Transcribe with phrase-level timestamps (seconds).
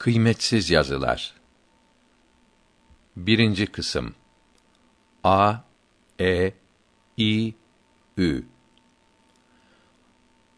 [0.00, 1.34] Kıymetsiz yazılar.
[3.16, 4.14] Birinci kısım.
[5.24, 5.54] A,
[6.20, 6.52] E,
[7.16, 7.54] İ,
[8.18, 8.44] Ü.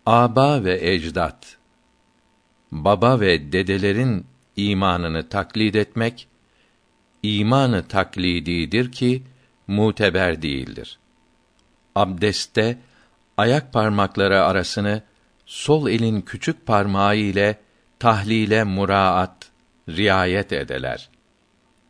[0.06, 1.58] Aba ve ecdat.
[2.72, 4.26] Baba ve dedelerin
[4.56, 6.28] imanını taklid etmek,
[7.22, 9.22] imanı taklididir ki
[9.66, 10.98] muteber değildir.
[11.94, 12.78] Abdestte
[13.36, 15.02] ayak parmakları arasını
[15.46, 17.58] sol elin küçük parmağı ile
[18.02, 19.50] tahlile muraat,
[19.88, 21.10] riayet edeler.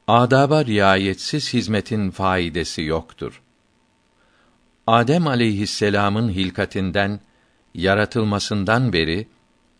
[0.08, 3.42] Adaba riayetsiz hizmetin faidesi yoktur.
[4.86, 7.20] Adem aleyhisselam'ın hilkatinden
[7.74, 9.28] yaratılmasından beri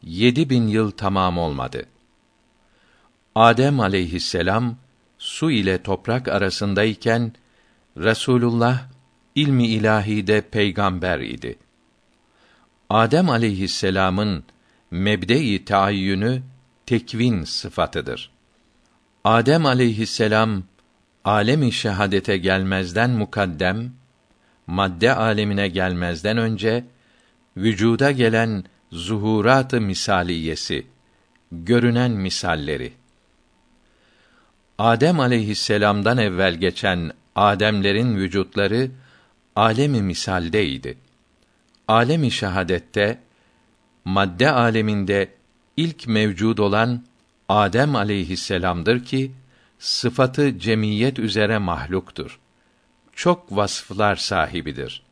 [0.02, 1.86] yedi bin yıl tamam olmadı.
[3.34, 4.76] Adem aleyhisselam
[5.18, 7.32] su ile toprak arasındayken
[7.96, 8.88] Resulullah
[9.34, 11.58] ilmi ilahide peygamber idi.
[12.90, 14.44] Adem aleyhisselam'ın
[14.92, 16.42] mebde-i taayyünü
[16.86, 18.30] tekvin sıfatıdır.
[19.24, 20.62] Adem aleyhisselam
[21.24, 23.92] alemi şehadete gelmezden mukaddem,
[24.66, 26.84] madde alemine gelmezden önce
[27.56, 30.86] vücuda gelen zuhurat-ı misaliyesi,
[31.52, 32.92] görünen misalleri.
[34.78, 38.90] Adem aleyhisselam'dan evvel geçen Ademlerin vücutları
[39.56, 40.98] alemi misaldeydi.
[41.88, 43.18] Alemi şehadette
[44.04, 45.34] madde aleminde
[45.76, 47.02] ilk mevcud olan
[47.48, 49.32] Adem aleyhisselam'dır ki
[49.78, 52.40] sıfatı cemiyet üzere mahluktur.
[53.12, 55.02] Çok vasıflar sahibidir.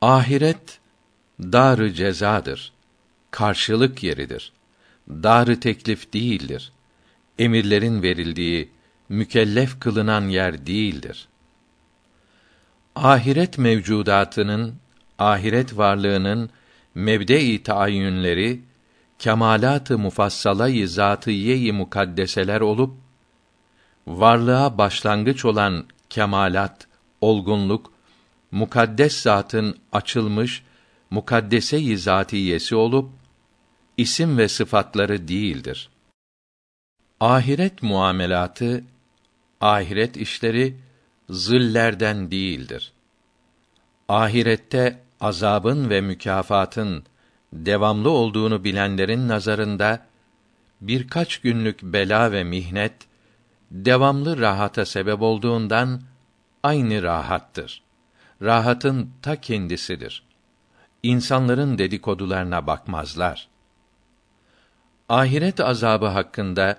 [0.00, 0.80] Ahiret
[1.40, 2.72] darı cezadır.
[3.30, 4.52] Karşılık yeridir.
[5.08, 6.72] Darı teklif değildir.
[7.38, 8.70] Emirlerin verildiği,
[9.08, 11.28] mükellef kılınan yer değildir.
[12.94, 14.74] Ahiret mevcudatının,
[15.18, 16.50] ahiret varlığının
[16.94, 18.60] mebde-i taayyünleri
[19.18, 22.94] kemalat-ı mufassalayı zatîye-i mukaddeseler olup
[24.06, 26.86] varlığa başlangıç olan kemalat,
[27.20, 27.92] olgunluk
[28.50, 30.62] mukaddes zatın açılmış
[31.10, 33.10] mukaddese-i zatiyesi olup
[33.96, 35.90] isim ve sıfatları değildir.
[37.20, 38.84] Ahiret muamelatı,
[39.60, 40.76] ahiret işleri
[41.30, 42.92] zillerden değildir.
[44.08, 47.04] Ahirette azabın ve mükafatın
[47.52, 50.06] devamlı olduğunu bilenlerin nazarında
[50.80, 52.92] birkaç günlük bela ve mihnet
[53.70, 56.02] devamlı rahata sebep olduğundan
[56.62, 57.82] aynı rahattır.
[58.42, 60.22] Rahatın ta kendisidir.
[61.02, 63.48] İnsanların dedikodularına bakmazlar.
[65.08, 66.78] Ahiret azabı hakkında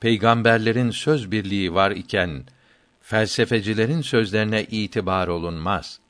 [0.00, 2.44] peygamberlerin söz birliği var iken
[3.00, 6.00] felsefecilerin sözlerine itibar olunmaz.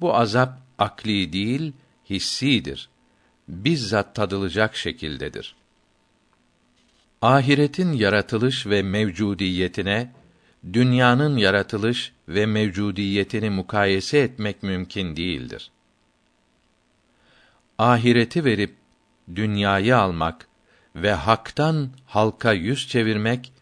[0.00, 1.72] Bu azap akli değil,
[2.10, 2.88] hissidir.
[3.48, 5.54] Bizzat tadılacak şekildedir.
[7.22, 10.12] Ahiretin yaratılış ve mevcudiyetine
[10.72, 15.70] dünyanın yaratılış ve mevcudiyetini mukayese etmek mümkün değildir.
[17.78, 18.74] Ahireti verip
[19.34, 20.48] dünyayı almak
[20.96, 23.52] ve haktan halka yüz çevirmek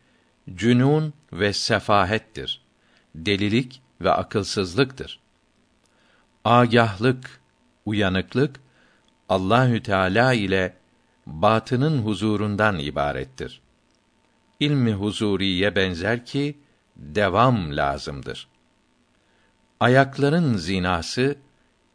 [0.55, 2.63] cünun ve sefahettir.
[3.15, 5.21] Delilik ve akılsızlıktır.
[6.47, 7.41] Agahlık,
[7.87, 8.61] uyanıklık
[9.29, 10.77] Allahü Teala ile
[11.27, 13.61] batının huzurundan ibarettir.
[14.61, 16.59] İlmi huzuriye benzer ki
[16.97, 18.49] devam lazımdır.
[19.81, 21.37] Ayakların zinası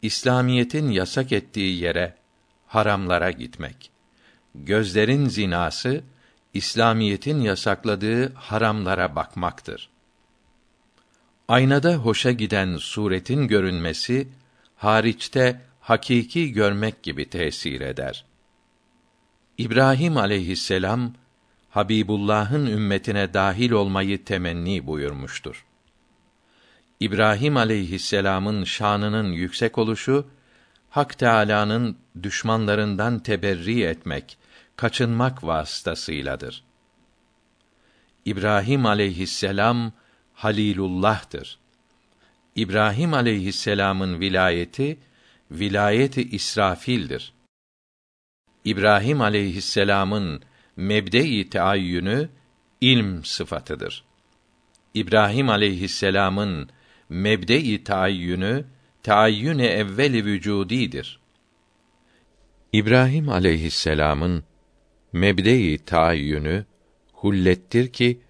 [0.02, 2.16] İslamiyetin yasak ettiği yere
[2.66, 3.90] haramlara gitmek.
[4.54, 6.04] Gözlerin zinası
[6.54, 9.90] İslamiyetin yasakladığı haramlara bakmaktır.
[11.48, 14.28] Aynada hoşa giden suretin görünmesi
[14.82, 18.24] hariçte hakiki görmek gibi tesir eder.
[19.58, 21.14] İbrahim aleyhisselam
[21.70, 25.66] Habibullah'ın ümmetine dahil olmayı temenni buyurmuştur.
[27.00, 30.26] İbrahim aleyhisselam'ın şanının yüksek oluşu
[30.90, 34.38] Hak Teâlâ'nın düşmanlarından teberri etmek,
[34.76, 36.64] kaçınmak vasıtasıyladır.
[38.24, 39.92] İbrahim aleyhisselam
[40.34, 41.61] Halilullah'tır.
[42.56, 44.98] İbrahim aleyhisselam'ın vilayeti
[45.50, 47.32] vilayeti İsrafil'dir.
[48.64, 50.42] İbrahim aleyhisselam'ın
[50.76, 52.28] mebde-i teayyünü
[52.80, 54.04] ilm sıfatıdır.
[54.94, 56.68] İbrahim aleyhisselam'ın
[57.08, 58.64] mebde-i taayyünü
[59.02, 61.20] taayyüne evveli vücudidir.
[62.72, 64.44] İbrahim aleyhisselam'ın
[65.12, 66.64] mebde-i taayyünü
[67.12, 68.20] hullettir ki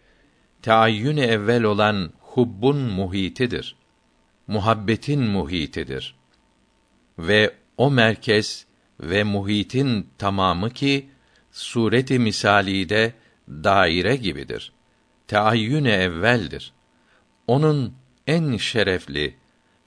[0.62, 3.81] taayyün evvel olan hubbun muhitidir.
[4.52, 6.14] Muhabbetin muhitidir.
[7.18, 8.66] Ve o merkez
[9.00, 11.08] ve muhitin tamamı ki
[11.52, 13.12] sureti misalide
[13.48, 14.72] daire gibidir.
[15.28, 16.72] Teayyün evveldir.
[17.46, 17.94] Onun
[18.26, 19.36] en şerefli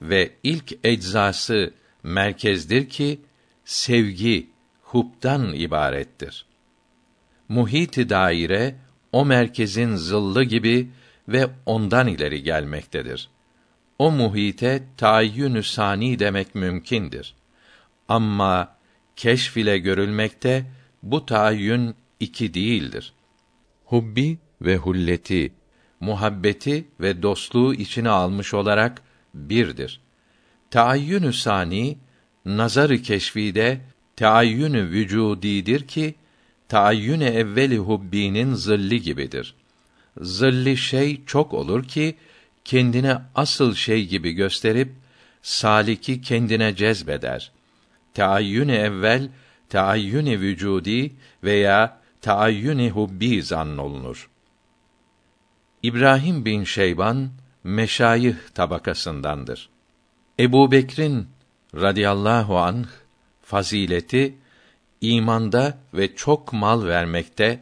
[0.02, 3.20] ve ilk eczası merkezdir ki
[3.64, 4.50] sevgi
[4.82, 6.46] hubdan ibarettir.
[7.48, 8.76] Muhit daire
[9.12, 10.90] o merkezin zıllı gibi
[11.28, 13.28] ve ondan ileri gelmektedir.
[13.98, 17.34] O muhite tayyünü sani demek mümkindir.
[18.08, 18.76] Ama
[19.16, 20.66] keşf ile görülmekte
[21.02, 23.12] bu tayyün iki değildir.
[23.84, 25.52] Hubbi ve hulleti,
[26.00, 29.02] muhabbeti ve dostluğu içine almış olarak
[29.34, 30.00] birdir.
[30.70, 31.98] Taayyünü sani
[32.44, 33.80] nazarı keşfide
[34.16, 36.14] taayyünü vücudidir ki
[36.68, 39.54] taayyün evveli hubbinin zilli gibidir.
[40.20, 42.16] Zilli şey çok olur ki
[42.66, 44.92] kendine asıl şey gibi gösterip
[45.42, 47.52] saliki kendine cezbeder.
[48.14, 49.28] Taayyün evvel
[49.68, 51.12] taayyün vücudi
[51.44, 54.30] veya taayyün hubbi zannolunur.
[55.82, 57.30] İbrahim bin Şeyban
[57.64, 59.68] meşayih tabakasındandır.
[60.40, 61.28] Ebu Bekir'in
[61.74, 62.86] radıyallahu anh
[63.42, 64.34] fazileti
[65.00, 67.60] imanda ve çok mal vermekte,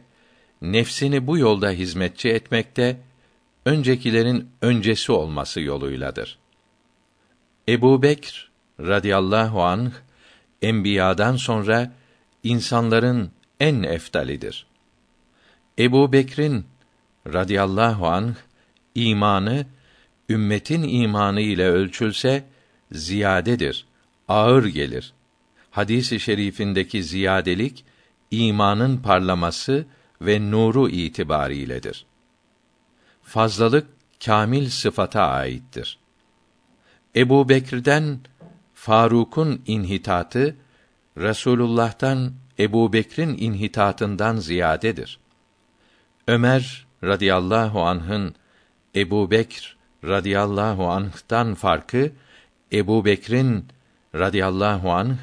[0.61, 2.97] nefsini bu yolda hizmetçi etmekte,
[3.65, 6.37] öncekilerin öncesi olması yoluyladır.
[7.69, 9.91] Ebu Bekr radıyallahu anh
[10.61, 11.91] enbiyadan sonra
[12.43, 14.65] insanların en eftalidir.
[15.79, 16.65] Ebu Bekr'in
[17.33, 18.33] radıyallahu anh
[18.95, 19.65] imanı
[20.29, 22.43] ümmetin imanı ile ölçülse
[22.91, 23.85] ziyadedir,
[24.27, 25.13] ağır gelir.
[25.71, 27.85] Hadisi i şerifindeki ziyadelik
[28.31, 29.85] imanın parlaması
[30.21, 32.05] ve nuru itibariyledir.
[33.25, 33.87] Fazlalık
[34.25, 35.99] kamil sıfata aittir.
[37.15, 38.19] Ebu Bekir'den
[38.73, 40.55] Faruk'un inhitatı
[41.17, 45.19] Resulullah'tan Ebu Bekr'in inhitatından ziyadedir.
[46.27, 48.35] Ömer radıyallahu anh'ın
[48.95, 52.11] Ebu Bekr radıyallahu anh'tan farkı
[52.73, 53.65] Ebu Bekr'in
[54.15, 55.17] radıyallahu anh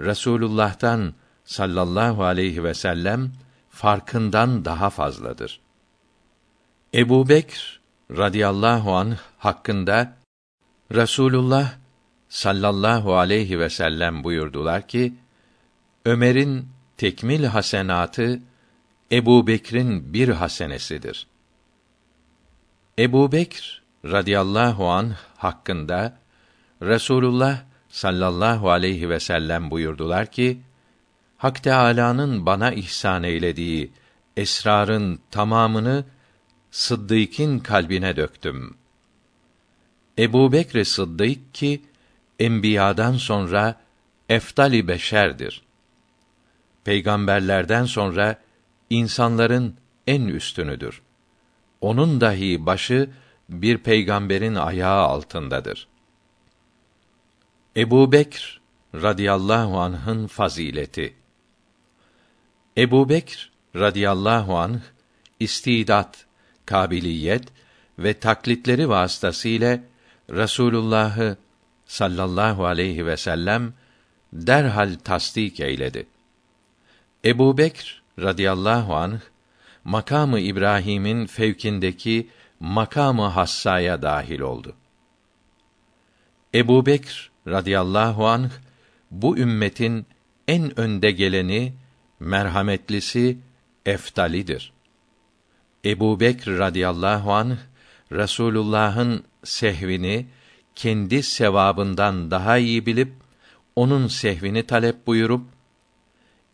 [0.00, 1.14] Resulullah'tan
[1.44, 3.32] sallallahu aleyhi ve sellem
[3.70, 5.60] farkından daha fazladır.
[6.94, 7.80] Ebu Bekr
[8.10, 10.16] radıyallahu anh hakkında
[10.94, 11.74] Resulullah
[12.28, 15.14] sallallahu aleyhi ve sellem buyurdular ki
[16.04, 18.40] Ömer'in tekmil hasenatı
[19.12, 21.26] Ebu Bekr'in bir hasenesidir.
[22.98, 26.18] Ebu Bekr radıyallahu anh hakkında
[26.82, 27.58] Resulullah
[27.88, 30.60] sallallahu aleyhi ve sellem buyurdular ki
[31.36, 33.92] Hak Teâlâ'nın bana ihsan eylediği
[34.36, 36.04] esrarın tamamını
[36.70, 38.76] Sıddık'ın kalbine döktüm.
[40.18, 41.82] Ebu Bekr Sıddık ki
[42.38, 43.80] enbiyadan sonra
[44.28, 45.62] eftali beşerdir.
[46.84, 48.38] Peygamberlerden sonra
[48.90, 49.76] insanların
[50.06, 51.02] en üstünüdür.
[51.80, 53.10] Onun dahi başı
[53.48, 55.88] bir peygamberin ayağı altındadır.
[57.76, 58.60] Ebu Bekr
[58.94, 61.14] radıyallahu anh'ın fazileti
[62.76, 64.80] Ebu Bekr radıyallahu anh
[65.40, 66.26] istidat,
[66.68, 67.44] kabiliyet
[67.98, 69.80] ve taklitleri vasıtasıyla
[70.30, 71.36] Resulullah'ı
[71.86, 73.72] sallallahu aleyhi ve sellem
[74.32, 76.06] derhal tasdik eyledi.
[77.24, 79.20] Ebu Bekr radıyallahu anh
[79.84, 82.28] makamı İbrahim'in fevkindeki
[82.60, 84.74] makamı hassaya dahil oldu.
[86.54, 88.50] Ebu Bekr radıyallahu anh
[89.10, 90.06] bu ümmetin
[90.48, 91.72] en önde geleni,
[92.20, 93.38] merhametlisi,
[93.86, 94.72] eftalidir.
[95.84, 97.56] Ebu Bekr radıyallahu anh
[98.12, 100.26] Resulullah'ın sehvini
[100.74, 103.12] kendi sevabından daha iyi bilip
[103.76, 105.46] onun sehvini talep buyurup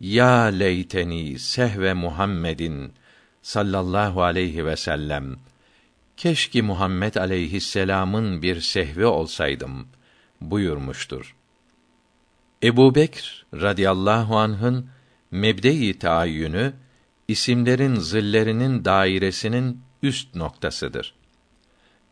[0.00, 2.92] ya leyteni sehve Muhammedin
[3.42, 5.36] sallallahu aleyhi ve sellem
[6.16, 9.88] keşke Muhammed aleyhisselam'ın bir sehvi olsaydım
[10.40, 11.36] buyurmuştur.
[12.62, 14.86] Ebu Bekr radıyallahu anh'ın
[15.30, 16.72] mebde-i taayyünü
[17.28, 21.14] isimlerin zillerinin dairesinin üst noktasıdır.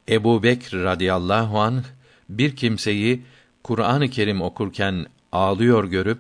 [0.09, 1.85] Ebu Bekr radıyallahu anh
[2.29, 3.23] bir kimseyi
[3.63, 6.19] Kur'an-ı Kerim okurken ağlıyor görüp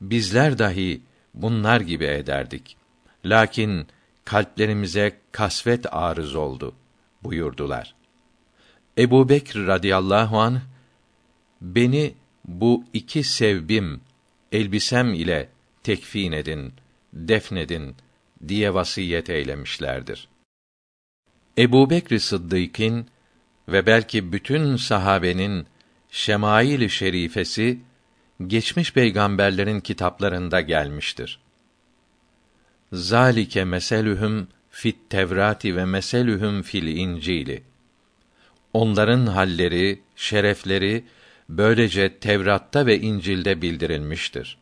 [0.00, 1.00] bizler dahi
[1.34, 2.76] bunlar gibi ederdik.
[3.24, 3.86] Lakin
[4.24, 6.74] kalplerimize kasvet arız oldu
[7.22, 7.94] buyurdular.
[8.98, 10.60] Ebu Bekr radıyallahu anh
[11.60, 14.00] beni bu iki sevbim
[14.52, 15.48] elbisem ile
[15.82, 16.72] tekfin edin,
[17.12, 17.94] defnedin
[18.48, 20.28] diye vasiyet eylemişlerdir.
[21.58, 23.06] Ebu Bekr Sıddık'ın
[23.68, 25.66] ve belki bütün sahabenin
[26.10, 27.80] şemail-i şerifesi
[28.46, 31.40] geçmiş peygamberlerin kitaplarında gelmiştir.
[32.92, 37.62] Zalike meselühüm fit Tevrati ve meselühüm fil İncili.
[38.72, 41.04] Onların halleri, şerefleri
[41.48, 44.58] böylece Tevrat'ta ve İncil'de bildirilmiştir.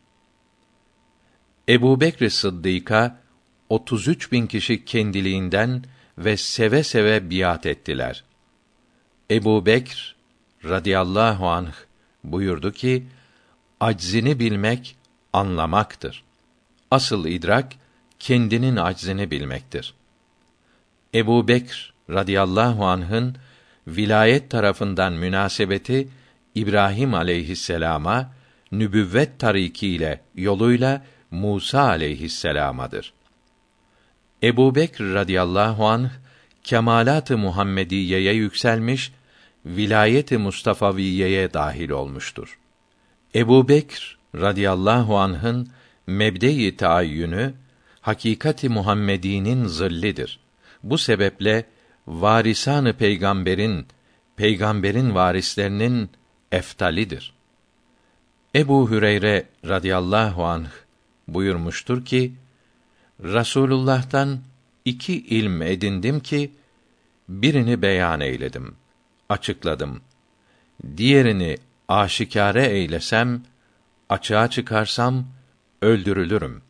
[1.69, 3.21] Ebu Bekr Sıddık'a
[3.69, 5.85] 33 bin kişi kendiliğinden
[6.19, 8.25] ve seve seve biat ettiler.
[9.31, 10.17] Ebu Bekr
[10.65, 11.73] radıyallahu anh
[12.25, 13.07] buyurdu ki,
[13.81, 14.97] aczini bilmek
[15.33, 16.25] anlamaktır.
[16.91, 17.73] Asıl idrak
[18.19, 19.95] kendinin aczini bilmektir.
[21.15, 23.37] Ebu Bekr radıyallahu anh'ın
[23.87, 26.09] vilayet tarafından münasebeti
[26.55, 28.31] İbrahim aleyhisselama
[28.73, 33.13] nübüvvet tarikiyle yoluyla Musa aleyhisselamadır.
[34.43, 36.11] Ebu Bekr radıyallahu anh
[36.63, 39.13] kemalat-ı Muhammediyeye yükselmiş,
[39.67, 42.59] vilayet-i Mustafaviyeye dahil olmuştur.
[43.35, 45.69] Ebu Bekr radıyallahu anh'ın
[46.07, 47.55] mebde-i taayyünü
[48.01, 50.39] hakikati Muhammedi'nin zillidir.
[50.83, 51.65] Bu sebeple
[52.07, 53.87] varisanı peygamberin
[54.37, 56.11] peygamberin varislerinin
[56.53, 57.33] eftalidir.
[58.55, 60.69] Ebu Hüreyre radıyallahu anh
[61.29, 62.33] buyurmuştur ki
[63.23, 64.41] Rasulullah'tan
[64.85, 66.53] iki ilm edindim ki
[67.29, 68.77] birini beyan eyledim,
[69.29, 70.01] açıkladım.
[70.97, 71.59] Diğerini
[71.89, 73.43] aşikare eylesem,
[74.09, 75.27] açığa çıkarsam
[75.83, 76.63] öldürülürüm.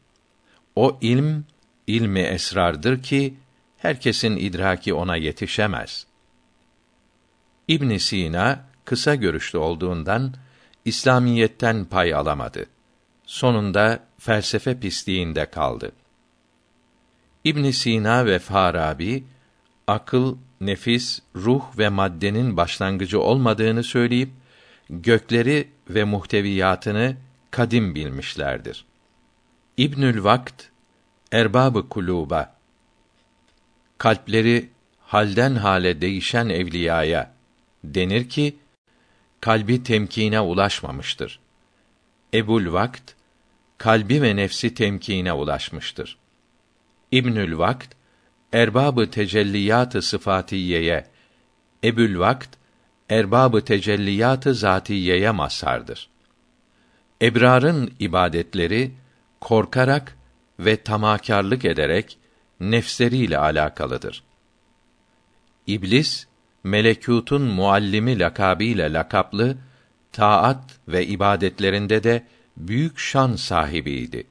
[0.76, 1.44] O ilm
[1.86, 3.34] ilmi esrardır ki
[3.76, 6.06] herkesin idraki ona yetişemez.
[7.68, 10.34] İbn Sina kısa görüşlü olduğundan
[10.84, 12.66] İslamiyetten pay alamadı.
[13.26, 15.92] Sonunda felsefe pisliğinde kaldı.
[17.44, 19.24] İbn Sina ve Farabi
[19.86, 24.30] akıl, nefis, ruh ve maddenin başlangıcı olmadığını söyleyip
[24.90, 27.16] gökleri ve muhteviyatını
[27.50, 28.84] kadim bilmişlerdir.
[29.76, 30.64] İbnül Vakt
[31.32, 32.54] erbabı kuluba
[33.98, 34.68] kalpleri
[35.00, 37.34] halden hale değişen evliyaya
[37.84, 38.56] denir ki
[39.40, 41.40] kalbi temkine ulaşmamıştır.
[42.34, 43.12] Ebul Vakt
[43.78, 46.18] kalbi ve nefsi temkine ulaşmıştır.
[47.12, 47.94] İbnül Vakt
[48.52, 51.06] erbabı tecelliyatı sıfatiyeye
[51.84, 52.56] Ebul Vakt
[53.10, 56.08] erbabı tecelliyatı zatiyeye mazhardır.
[57.22, 58.90] Ebrarın ibadetleri
[59.40, 60.16] korkarak
[60.58, 62.18] ve tamakarlık ederek
[62.60, 64.22] nefsleriyle alakalıdır.
[65.66, 66.26] İblis
[66.64, 69.56] melekûtun muallimi lakabıyla lakaplı
[70.12, 74.26] taat ve ibadetlerinde de büyük şan sahibiydi.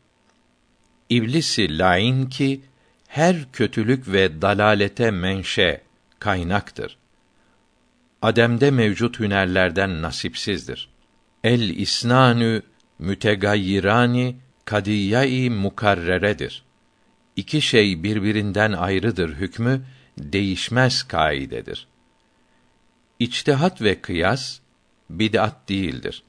[1.09, 2.61] İblisi lain ki
[3.07, 5.81] her kötülük ve dalalete menşe
[6.19, 6.97] kaynaktır.
[8.21, 10.89] Adem'de mevcut hünerlerden nasipsizdir.
[11.43, 12.61] El isnanü
[12.99, 14.35] mütegayyirani
[14.65, 16.63] kadiyai mukarreredir.
[17.35, 19.81] İki şey birbirinden ayrıdır hükmü
[20.17, 21.87] değişmez kaidedir.
[23.19, 24.59] İçtihat ve kıyas
[25.09, 26.23] bid'at değildir.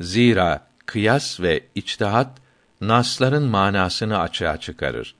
[0.00, 2.38] Zira kıyas ve içtihat
[2.80, 5.14] nasların manasını açığa çıkarır.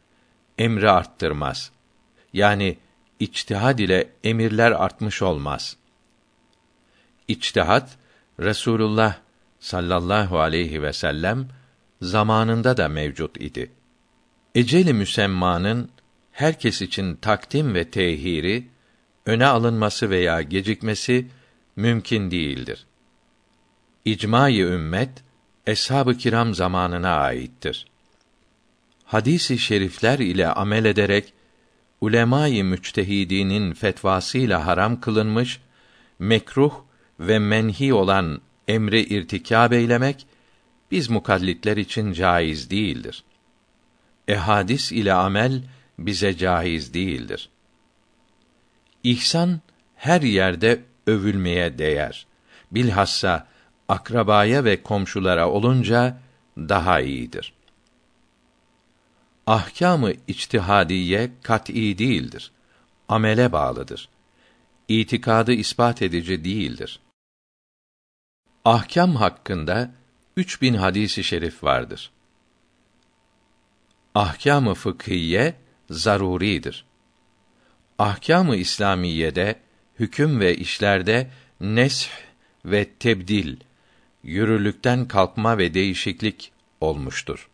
[0.61, 1.71] Emri arttırmaz.
[2.33, 2.79] Yani
[3.21, 5.77] içtihad ile emirler artmış olmaz.
[7.29, 7.99] İçtihat
[8.41, 9.17] Resulullah
[9.61, 11.49] sallallahu aleyhi ve sellem
[12.03, 13.71] zamanında da mevcut idi.
[14.55, 15.91] Eceli müsemmanın
[16.33, 18.69] herkes için takdim ve tehiri
[19.27, 21.27] öne alınması veya gecikmesi
[21.77, 22.87] mümkün değildir.
[24.05, 25.11] İcmai ümmet
[25.67, 27.90] eshab-ı kiram zamanına aittir.
[29.11, 31.33] Hadisi şerifler ile amel ederek
[32.01, 35.61] ulemâ-i müçtehidinin fetvasıyla haram kılınmış,
[36.19, 36.75] mekruh
[37.21, 40.27] ve menhi olan emri irtikâb eylemek
[40.91, 43.25] biz mukallitler için caiz değildir.
[44.29, 45.63] Ehadis ile amel
[45.99, 47.49] bize caiz değildir.
[49.05, 49.61] İhsan
[49.97, 52.27] her yerde övülmeye değer.
[52.71, 53.47] Bilhassa
[53.89, 56.21] akrabaya ve komşulara olunca
[56.59, 57.53] daha iyidir.
[59.51, 62.51] Ahkamı içtihadiye kat'î değildir.
[63.09, 64.09] Amele bağlıdır.
[64.89, 67.01] İtikadı ispat edici değildir.
[68.65, 69.91] Ahkam hakkında
[70.37, 72.11] üç bin hadisi şerif vardır.
[74.15, 75.55] Ahkâm-ı fıkhiye
[75.91, 76.85] zaruridir.
[77.99, 79.61] Ahkâm-ı İslamiyede
[79.99, 81.31] hüküm ve işlerde
[81.61, 82.11] nesh
[82.65, 83.57] ve tebdil
[84.23, 87.51] yürürlükten kalkma ve değişiklik olmuştur.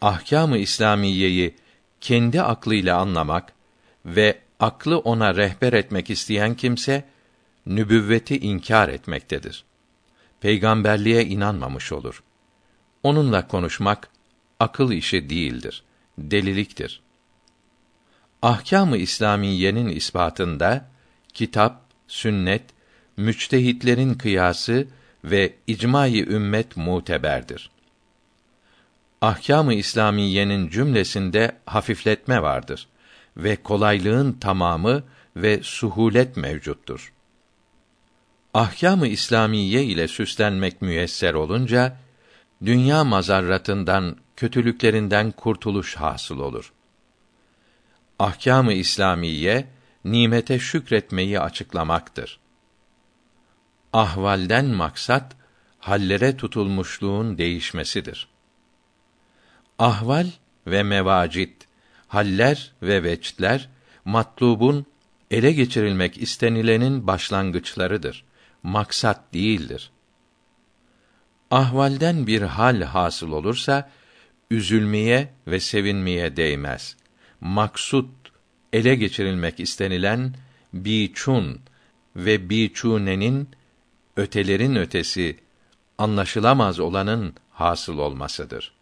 [0.00, 1.54] Ahkâm-ı İslamiyeyi
[2.00, 3.52] kendi aklıyla anlamak
[4.06, 7.04] ve aklı ona rehber etmek isteyen kimse
[7.66, 9.64] nübüvveti inkar etmektedir.
[10.40, 12.22] Peygamberliğe inanmamış olur.
[13.02, 14.08] Onunla konuşmak
[14.60, 15.82] akıl işi değildir.
[16.18, 17.00] deliliktir.
[18.42, 20.88] Ahkâm-ı İslamiyenin ispatında
[21.34, 22.62] kitap, sünnet,
[23.16, 24.88] müçtehitlerin kıyası
[25.24, 27.70] ve icmai ümmet muteberdir.
[29.26, 32.88] Ahkâm-ı İslamiyenin cümlesinde hafifletme vardır
[33.36, 35.02] ve kolaylığın tamamı
[35.36, 37.12] ve suhulet mevcuttur.
[38.54, 41.96] Ahkâm-ı İslamiye ile süslenmek müyesser olunca
[42.64, 46.72] dünya mazarratından, kötülüklerinden kurtuluş hasıl olur.
[48.18, 49.66] Ahkâm-ı İslamiye
[50.04, 52.38] nimete şükretmeyi açıklamaktır.
[53.92, 55.36] Ahvalden maksat
[55.78, 58.35] hallere tutulmuşluğun değişmesidir.
[59.78, 60.26] Ahval
[60.66, 61.68] ve mevacit,
[62.08, 63.68] haller ve veçtler
[64.04, 64.86] matlubun
[65.30, 68.24] ele geçirilmek istenilenin başlangıçlarıdır.
[68.62, 69.90] Maksat değildir.
[71.50, 73.90] Ahvalden bir hal hasıl olursa
[74.50, 76.96] üzülmeye ve sevinmeye değmez.
[77.40, 78.10] Maksut
[78.72, 80.34] ele geçirilmek istenilen
[80.72, 81.60] biçun
[82.16, 83.48] ve biçunenin
[84.16, 85.36] ötelerin ötesi
[85.98, 88.75] anlaşılamaz olanın hasıl olmasıdır.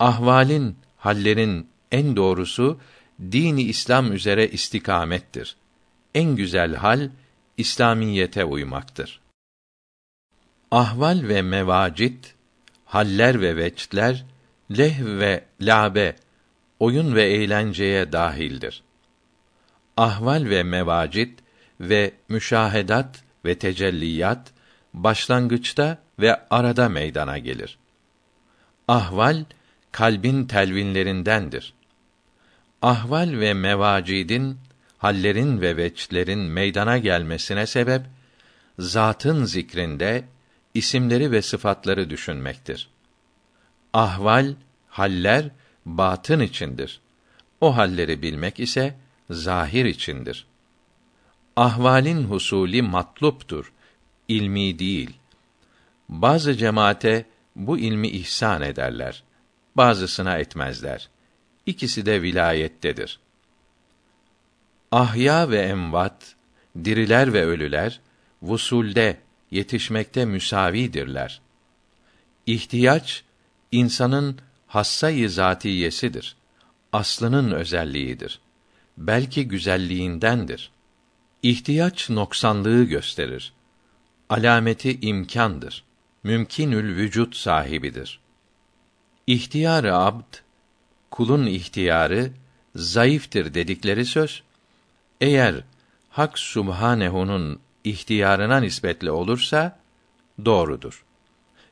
[0.00, 2.80] Ahvalin, hallerin en doğrusu
[3.20, 5.56] dini İslam üzere istikamettir.
[6.14, 7.10] En güzel hal
[7.56, 9.20] İslamiyete uymaktır.
[10.70, 12.34] Ahval ve mevacit,
[12.84, 14.24] haller ve veçtler,
[14.78, 16.16] leh ve labe,
[16.78, 18.82] oyun ve eğlenceye dahildir.
[19.96, 21.38] Ahval ve mevacit
[21.80, 24.52] ve müşahedat ve tecelliyat
[24.94, 27.78] başlangıçta ve arada meydana gelir.
[28.88, 29.44] Ahval
[29.92, 31.74] kalbin telvinlerindendir.
[32.82, 34.58] Ahval ve mevacidin,
[34.98, 38.02] hallerin ve veçlerin meydana gelmesine sebep
[38.78, 40.24] zatın zikrinde
[40.74, 42.88] isimleri ve sıfatları düşünmektir.
[43.92, 44.54] Ahval,
[44.88, 45.50] haller
[45.86, 47.00] batın içindir.
[47.60, 48.94] O halleri bilmek ise
[49.30, 50.46] zahir içindir.
[51.56, 53.72] Ahvalin husuli matluptur,
[54.28, 55.10] ilmi değil.
[56.08, 57.26] Bazı cemaate
[57.56, 59.22] bu ilmi ihsan ederler.
[59.76, 61.08] Bazısına etmezler.
[61.66, 63.20] İkisi de vilayettedir.
[64.92, 66.34] Ahya ve emvat,
[66.84, 68.00] diriler ve ölüler
[68.42, 71.40] vusulde, yetişmekte müsavidirler.
[72.46, 73.24] İhtiyaç
[73.72, 76.36] insanın hassayı zatiyesidir.
[76.92, 78.40] Aslının özelliğidir.
[78.98, 80.70] Belki güzelliğindendir.
[81.42, 83.52] İhtiyaç noksanlığı gösterir.
[84.28, 85.84] Alameti imkandır.
[86.22, 88.20] Mümkinül vücut sahibidir.
[89.30, 90.34] İhtiyarı abd,
[91.10, 92.32] kulun ihtiyarı
[92.74, 94.42] zayıftır dedikleri söz
[95.20, 95.54] eğer
[96.08, 99.78] Hak Subhanehu'nun ihtiyarına nispetle olursa
[100.44, 101.04] doğrudur.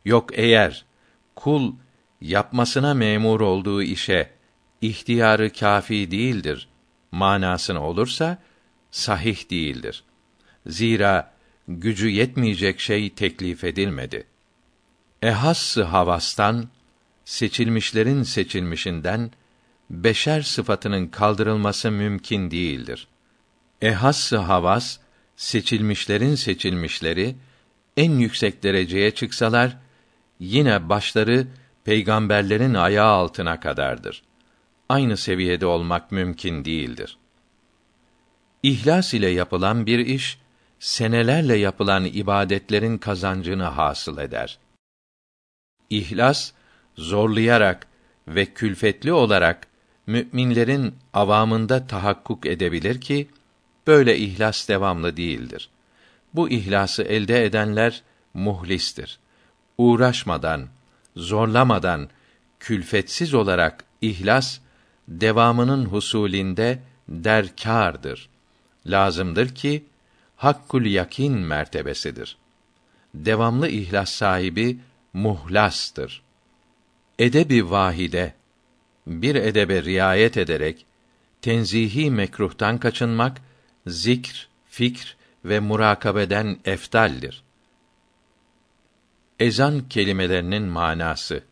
[0.04, 0.84] Yok eğer
[1.36, 1.72] kul
[2.20, 4.30] yapmasına memur olduğu işe
[4.80, 6.68] ihtiyarı kafi değildir
[7.12, 8.38] manasını olursa
[8.90, 10.04] sahih değildir.
[10.66, 11.32] Zira
[11.68, 14.26] gücü yetmeyecek şey teklif edilmedi.
[15.22, 16.68] Ehassı havastan
[17.28, 19.30] seçilmişlerin seçilmişinden
[19.90, 23.08] beşer sıfatının kaldırılması mümkün değildir.
[23.82, 24.98] Ehassı havas
[25.36, 27.36] seçilmişlerin seçilmişleri
[27.96, 29.76] en yüksek dereceye çıksalar
[30.40, 31.46] yine başları
[31.84, 34.22] peygamberlerin ayağı altına kadardır.
[34.88, 37.18] Aynı seviyede olmak mümkün değildir.
[38.62, 40.38] İhlas ile yapılan bir iş
[40.78, 44.58] senelerle yapılan ibadetlerin kazancını hasıl eder.
[45.90, 46.52] İhlas
[46.98, 47.86] zorlayarak
[48.28, 49.66] ve külfetli olarak
[50.06, 53.28] müminlerin avamında tahakkuk edebilir ki
[53.86, 55.70] böyle ihlas devamlı değildir.
[56.34, 58.02] Bu ihlası elde edenler
[58.34, 59.18] muhlistir.
[59.78, 60.66] Uğraşmadan,
[61.16, 62.08] zorlamadan,
[62.60, 64.58] külfetsiz olarak ihlas
[65.08, 68.28] devamının husulinde derkârdır.
[68.86, 69.84] Lazımdır ki
[70.36, 72.36] hakkul yakin mertebesidir.
[73.14, 74.78] Devamlı ihlas sahibi
[75.12, 76.27] muhlastır.
[77.18, 78.34] Edebi vahide
[79.06, 80.86] bir edebe riayet ederek
[81.42, 83.40] tenzihi mekruhtan kaçınmak
[83.86, 87.42] zikr, fikr ve murakabeden eftaldir.
[89.38, 91.44] Ezan kelimelerinin manası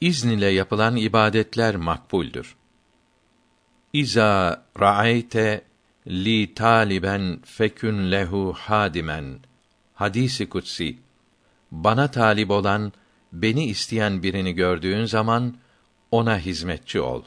[0.00, 2.56] İzn ile yapılan ibadetler makbuldür.
[3.92, 5.62] İza ra'ayte
[6.06, 9.38] li taliben fekün lehu hadimen.
[9.94, 10.98] Hadisi kutsi.
[11.70, 12.92] Bana talip olan,
[13.42, 15.54] beni isteyen birini gördüğün zaman
[16.10, 17.22] ona hizmetçi ol.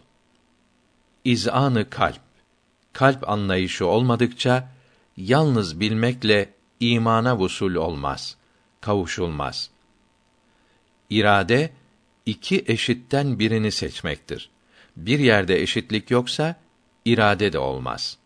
[1.25, 2.21] İzanı kalp.
[2.93, 4.69] Kalp anlayışı olmadıkça
[5.17, 8.37] yalnız bilmekle imana vusul olmaz,
[8.81, 9.69] kavuşulmaz.
[11.09, 11.71] İrade
[12.25, 14.49] iki eşitten birini seçmektir.
[14.97, 16.55] Bir yerde eşitlik yoksa
[17.05, 18.17] irade de olmaz.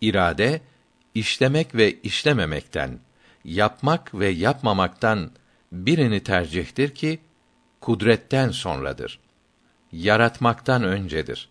[0.00, 0.60] İrade
[1.14, 2.98] işlemek ve işlememekten,
[3.44, 5.30] yapmak ve yapmamaktan
[5.72, 7.18] birini tercihtir ki
[7.80, 9.18] kudretten sonradır.
[9.92, 11.48] Yaratmaktan öncedir.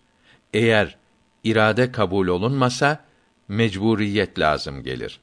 [0.53, 0.97] Eğer
[1.43, 2.99] irade kabul olunmasa
[3.47, 5.19] mecburiyet lazım gelir.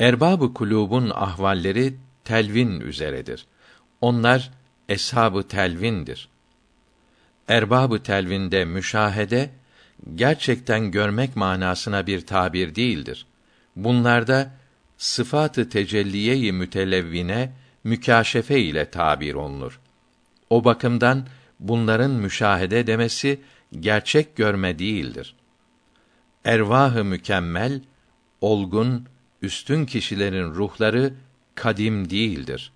[0.00, 3.46] Erbab-ı kulubun ahvalleri telvin üzeredir.
[4.00, 4.50] Onlar
[4.88, 6.28] eshab-ı telvindir.
[7.48, 9.50] Erbab-ı telvinde müşahede
[10.14, 13.26] gerçekten görmek manasına bir tabir değildir.
[13.76, 14.50] Bunlarda
[15.02, 17.52] sıfatı tecelliye-i mütelevvine
[17.84, 19.80] mükaşefe ile tabir olunur.
[20.50, 21.26] O bakımdan
[21.60, 23.40] bunların müşahede demesi
[23.80, 25.34] gerçek görme değildir.
[26.44, 27.80] Ervahı mükemmel,
[28.40, 29.06] olgun,
[29.42, 31.14] üstün kişilerin ruhları
[31.54, 32.72] kadim değildir.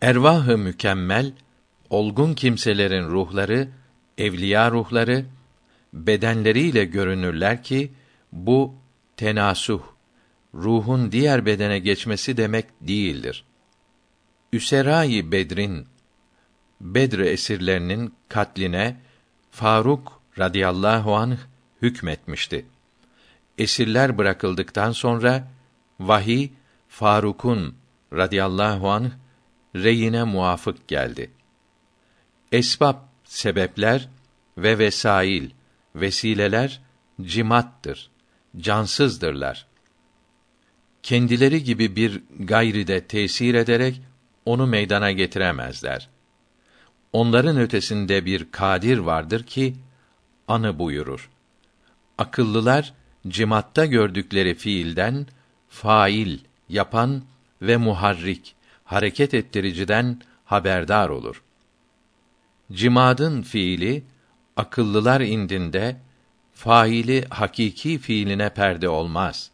[0.00, 1.32] Ervahı mükemmel,
[1.90, 3.68] olgun kimselerin ruhları,
[4.18, 5.24] evliya ruhları,
[5.92, 7.92] bedenleriyle görünürler ki,
[8.32, 8.74] bu
[9.16, 9.95] tenasuh,
[10.56, 13.44] ruhun diğer bedene geçmesi demek değildir.
[14.52, 15.86] Üserai Bedrin,
[16.80, 18.96] Bedr esirlerinin katline
[19.50, 21.36] Faruk radıyallahu anh
[21.82, 22.66] hükmetmişti.
[23.58, 25.48] Esirler bırakıldıktan sonra
[26.00, 26.50] vahiy
[26.88, 27.74] Faruk'un
[28.12, 29.10] radıyallahu anh
[29.74, 31.30] reyine muafık geldi.
[32.52, 34.08] Esbab sebepler
[34.58, 35.50] ve vesail
[35.94, 36.80] vesileler
[37.22, 38.10] cimattır,
[38.56, 39.65] cansızdırlar.
[41.06, 44.00] Kendileri gibi bir gayride tesir ederek
[44.44, 46.08] onu meydana getiremezler.
[47.12, 49.74] Onların ötesinde bir kadir vardır ki
[50.48, 51.30] anı buyurur.
[52.18, 52.94] Akıllılar
[53.28, 55.26] cimatta gördükleri fiilden
[55.68, 56.38] fail,
[56.68, 57.22] yapan
[57.62, 61.42] ve muharrik, hareket ettiriciden haberdar olur.
[62.72, 64.04] Cimadın fiili
[64.56, 65.96] akıllılar indinde
[66.54, 69.50] faili hakiki fiiline perde olmaz.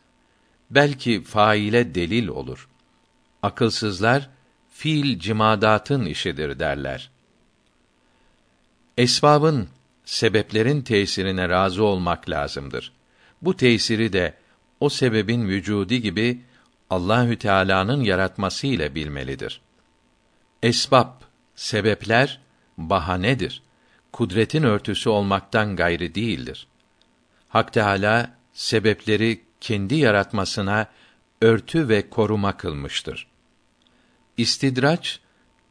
[0.75, 2.69] Belki faile delil olur.
[3.43, 4.31] Akılsızlar
[4.71, 7.11] fiil cimadatın işidir derler.
[8.99, 9.69] Esbabın
[10.05, 12.93] sebeplerin tesirine razı olmak lazımdır.
[13.43, 14.35] Bu tesiri de
[14.81, 16.41] o sebebin vücudi gibi
[16.91, 19.61] Allahü Teala'nın yaratması ile bilmelidir.
[20.63, 21.13] Esbab,
[21.55, 22.41] sebepler
[22.79, 23.63] bahanedir.
[24.13, 26.67] Kudretin örtüsü olmaktan gayri değildir.
[27.49, 30.87] Hak Teala sebepleri kendi yaratmasına
[31.41, 33.27] örtü ve koruma kılmıştır.
[34.37, 35.21] İstidraç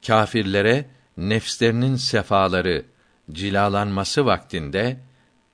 [0.07, 0.85] kâfirlere
[1.17, 2.85] nefslerinin sefaları
[3.31, 4.99] cilalanması vaktinde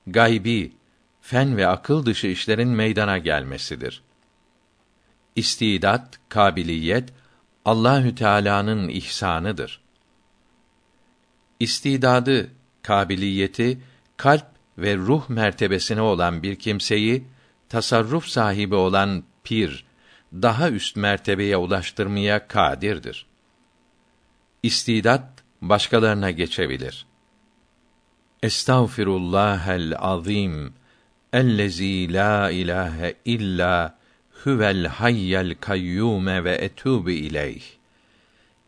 [0.07, 0.73] gaybi,
[1.21, 4.01] fen ve akıl dışı işlerin meydana gelmesidir.
[5.35, 7.09] İstidat, kabiliyet
[7.65, 9.81] Allahü Teala'nın ihsanıdır.
[11.59, 12.49] İstidadı,
[12.81, 13.79] kabiliyeti
[14.17, 14.45] kalp
[14.77, 17.23] ve ruh mertebesine olan bir kimseyi
[17.69, 19.85] tasarruf sahibi olan pir
[20.33, 23.25] daha üst mertebeye ulaştırmaya kadirdir.
[24.63, 25.29] İstidat
[25.61, 27.05] başkalarına geçebilir.
[28.43, 30.73] Estağfirullahel azim
[31.33, 33.97] ellezî la ilahe illa
[34.43, 37.63] huvel hayyel kayyume ve etûbü ileyh.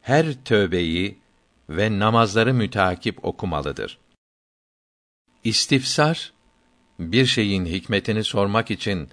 [0.01, 1.17] Her tövbeyi
[1.69, 3.97] ve namazları mütakip okumalıdır.
[5.43, 6.33] İstifsar
[6.99, 9.09] bir şeyin hikmetini sormak için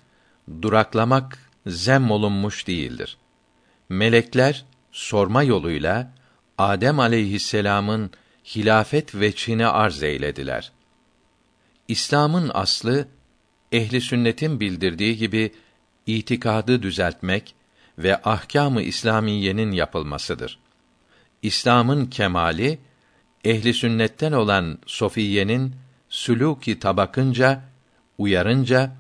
[0.63, 3.17] duraklamak zem olunmuş değildir.
[3.89, 6.13] Melekler sorma yoluyla
[6.59, 8.11] Adem aleyhisselam'ın
[8.57, 10.73] hilafet veçhini arz eylediler.
[11.89, 13.09] İslam'ın aslı
[13.73, 15.53] ehli sünnetin bildirdiği gibi
[16.07, 17.55] itikadı düzeltmek
[17.99, 20.59] ve ahkâm-ı İslamiyenin yapılmasıdır.
[21.43, 22.79] İslam'ın kemali
[23.45, 25.75] ehli sünnetten olan sofiyenin
[26.11, 27.63] sülûki tabakınca
[28.19, 28.97] uyarınca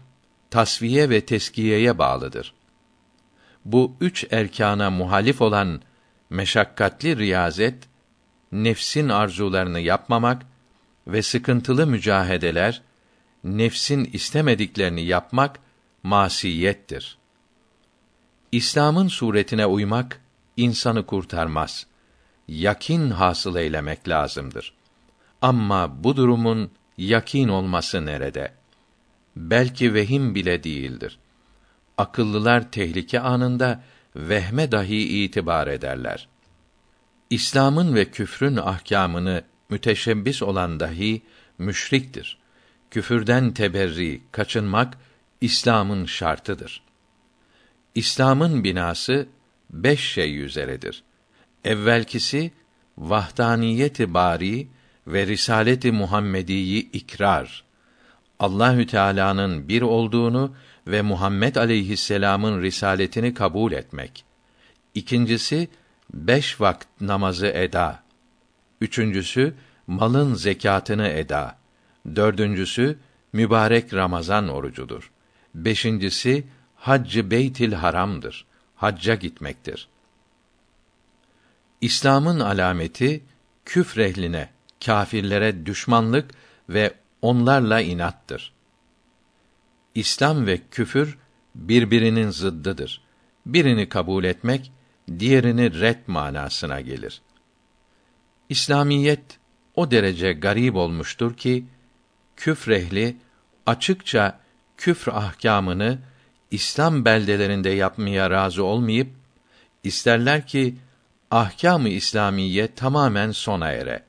[0.51, 2.55] tasviye ve teskiyeye bağlıdır.
[3.65, 5.81] Bu üç erkana muhalif olan
[6.31, 7.89] meşakkatli riyazet
[8.53, 10.43] nefsin arzularını yapmamak
[11.07, 12.83] ve sıkıntılı mücahedeler
[13.45, 15.59] nefsin istemediklerini yapmak
[16.03, 17.19] masiyettir.
[18.53, 20.21] İslam'ın suretine uymak
[20.57, 21.87] insanı kurtarmaz.
[22.49, 24.75] Yakin hasıl eylemek lazımdır.
[25.43, 28.53] Ama bu durumun yakin olması nerede?
[29.37, 31.19] Belki vehim bile değildir.
[31.99, 33.83] Akıllılar tehlike anında
[34.17, 36.29] vehme dahi itibar ederler.
[37.31, 41.23] İslam'ın ve küfrün ahkamını müteşebbis olan dahi
[41.59, 42.39] müşriktir.
[42.91, 44.99] Küfürden teberri, kaçınmak
[45.41, 46.83] İslam'ın şartıdır.
[47.95, 49.29] İslam'ın binası
[49.71, 51.03] beş şey üzeredir.
[51.65, 52.53] Evvelkisi
[52.99, 54.69] vahdaniyeti bari
[55.07, 57.66] ve risaleti Muhammediyi ikrar.
[58.39, 60.55] Allahü Teala'nın bir olduğunu
[60.87, 64.25] ve Muhammed aleyhisselam'ın risaletini kabul etmek.
[64.95, 65.69] İkincisi
[66.15, 68.03] beş vakit namazı eda.
[68.81, 69.55] Üçüncüsü
[69.87, 71.59] malın zekatını eda.
[72.17, 72.99] Dördüncüsü
[73.33, 75.11] mübarek Ramazan orucudur.
[75.55, 76.45] Beşincisi
[76.77, 78.47] haccı Beytil Haram'dır.
[78.77, 79.89] Hacca gitmektir.
[81.81, 83.25] İslam'ın alameti
[83.65, 84.49] küfrehline,
[84.85, 86.31] kâfirlere düşmanlık
[86.69, 86.95] ve
[87.27, 88.53] onlarla inattır.
[89.95, 91.19] İslam ve küfür
[91.55, 93.01] birbirinin zıddıdır.
[93.47, 94.73] Birini kabul etmek
[95.19, 97.23] diğerini red manasına gelir.
[98.49, 99.39] İslamiyet
[99.75, 101.65] o derece garip olmuştur ki
[102.37, 103.17] küfrehli
[103.67, 104.41] açıkça
[104.77, 105.99] küfr ahkamını
[106.51, 109.09] İslam beldelerinde yapmaya razı olmayıp
[109.85, 110.77] isterler ki
[111.31, 114.03] ahkâm-ı İslamiye tamamen sona ere.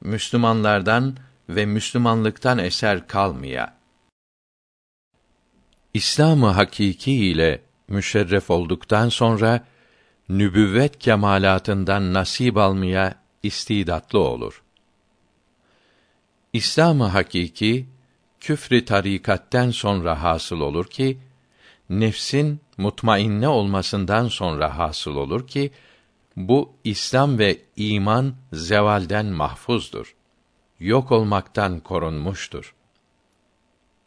[0.00, 1.16] Müslümanlardan
[1.48, 3.76] ve Müslümanlıktan eser kalmaya.
[5.94, 9.64] İslamı hakiki ile müşerref olduktan sonra
[10.28, 14.62] nübüvvet kemalatından nasip almaya istidatlı olur.
[16.52, 17.86] İslamı hakiki
[18.40, 21.18] küfrü tarikatten sonra hasıl olur ki
[21.90, 25.70] nefsin mutmainne olmasından sonra hasıl olur ki
[26.36, 30.15] bu İslam ve iman zevalden mahfuzdur.
[30.80, 32.74] Yok olmaktan korunmuştur.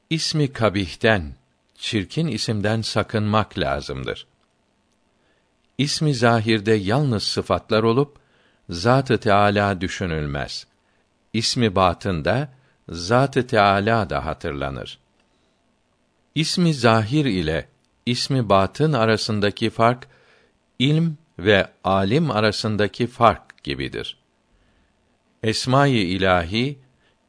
[0.09, 1.33] İsmi kabihten,
[1.75, 4.27] çirkin isimden sakınmak lazımdır.
[5.77, 8.17] İsmi zahirde yalnız sıfatlar olup
[8.69, 10.67] Zat-ı Teâlâ düşünülmez.
[11.33, 12.49] İsmi batında
[12.89, 14.99] Zat-ı Teâlâ da hatırlanır.
[16.35, 17.69] İsmi zahir ile
[18.05, 20.07] ismi batın arasındaki fark
[20.79, 24.18] ilm ve alim arasındaki fark gibidir.
[25.43, 26.79] Esma-i ilahi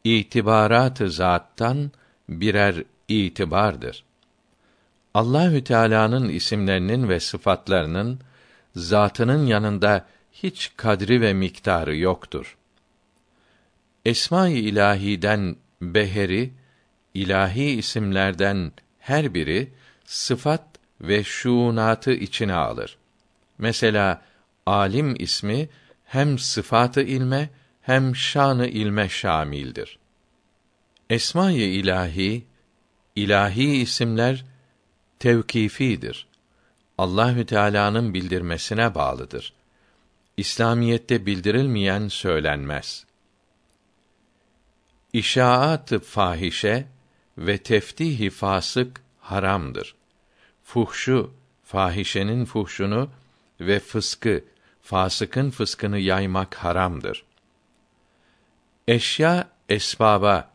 [0.05, 1.91] itibarat-ı zattan
[2.29, 4.05] birer itibardır.
[5.15, 8.21] Allahü Teala'nın isimlerinin ve sıfatlarının
[8.77, 12.57] zatının yanında hiç kadri ve miktarı yoktur.
[14.05, 16.53] Esma-i ilahiden beheri,
[17.15, 19.73] ilahi isimlerden her biri
[20.05, 20.65] sıfat
[21.01, 22.99] ve şuunatı içine alır.
[23.59, 24.23] Mesela
[24.67, 25.69] alim ismi
[26.05, 27.51] hem sıfatı ilme
[27.91, 29.99] hem şanı ilme şamildir.
[31.11, 32.45] Esma-i ilahi
[33.17, 34.45] ilahi isimler
[35.19, 36.27] tevkifidir.
[36.99, 39.53] Allahü Teala'nın bildirmesine bağlıdır.
[40.37, 43.07] İslamiyette bildirilmeyen söylenmez.
[45.13, 46.87] İşaat-ı fahişe
[47.39, 49.95] ve teftihi fasık haramdır.
[50.65, 53.11] Fuhşu, fahişenin fuhşunu
[53.61, 54.45] ve fıskı,
[54.83, 57.30] fasıkın fıskını yaymak haramdır.
[58.91, 60.51] Eşya esbaba,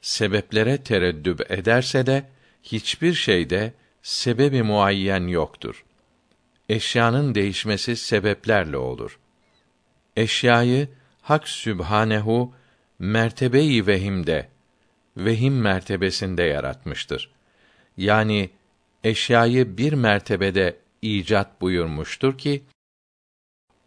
[0.00, 2.24] sebeplere tereddüb ederse de
[2.62, 3.72] hiçbir şeyde
[4.02, 5.84] sebebi muayyen yoktur.
[6.68, 9.18] Eşyanın değişmesi sebeplerle olur.
[10.16, 10.88] Eşyayı
[11.22, 12.54] Hak Sübhanehu
[12.98, 14.48] mertebeyi vehimde,
[15.16, 17.30] vehim mertebesinde yaratmıştır.
[17.96, 18.50] Yani
[19.04, 22.62] eşyayı bir mertebede icat buyurmuştur ki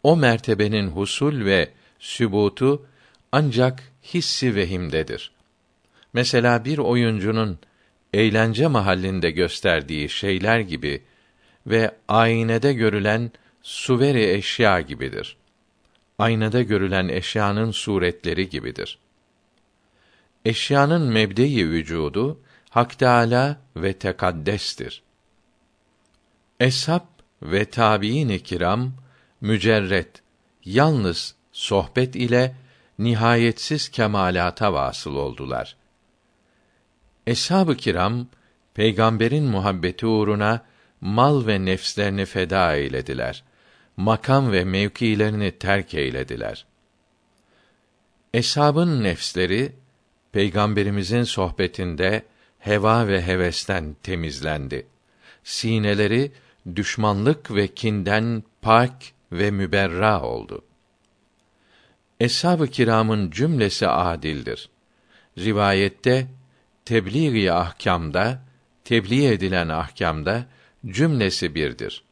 [0.03, 2.85] o mertebenin husul ve sübutu
[3.31, 5.31] ancak hissi vehimdedir.
[6.13, 7.59] Mesela bir oyuncunun
[8.13, 11.03] eğlence mahallinde gösterdiği şeyler gibi
[11.67, 15.37] ve aynede görülen suveri eşya gibidir.
[16.19, 18.99] Aynada görülen eşyanın suretleri gibidir.
[20.45, 22.39] Eşyanın mebdeyi vücudu
[22.69, 25.03] Hak Teâlâ ve tekaddestir.
[26.59, 27.01] Eshab
[27.41, 28.93] ve tabiin-i kiram
[29.41, 30.21] mücerret
[30.65, 32.55] yalnız sohbet ile
[32.99, 35.75] nihayetsiz kemalata vasıl oldular.
[37.27, 38.27] Eshab-ı kiram
[38.73, 40.65] peygamberin muhabbeti uğruna
[41.01, 43.43] mal ve nefslerini feda eylediler.
[43.97, 46.65] Makam ve mevkilerini terk eylediler.
[48.33, 49.71] Eshabın nefsleri
[50.31, 52.23] peygamberimizin sohbetinde
[52.59, 54.87] heva ve hevesten temizlendi.
[55.43, 56.31] Sineleri
[56.75, 58.93] düşmanlık ve kinden pak
[59.31, 60.61] ve müberra oldu.
[62.23, 64.69] Eshab-ı kiramın cümlesi adildir.
[65.37, 66.27] Rivayette
[66.85, 68.45] tebliğ-i ahkamda,
[68.83, 70.45] tebliğ edilen ahkamda
[70.85, 72.03] cümlesi birdir.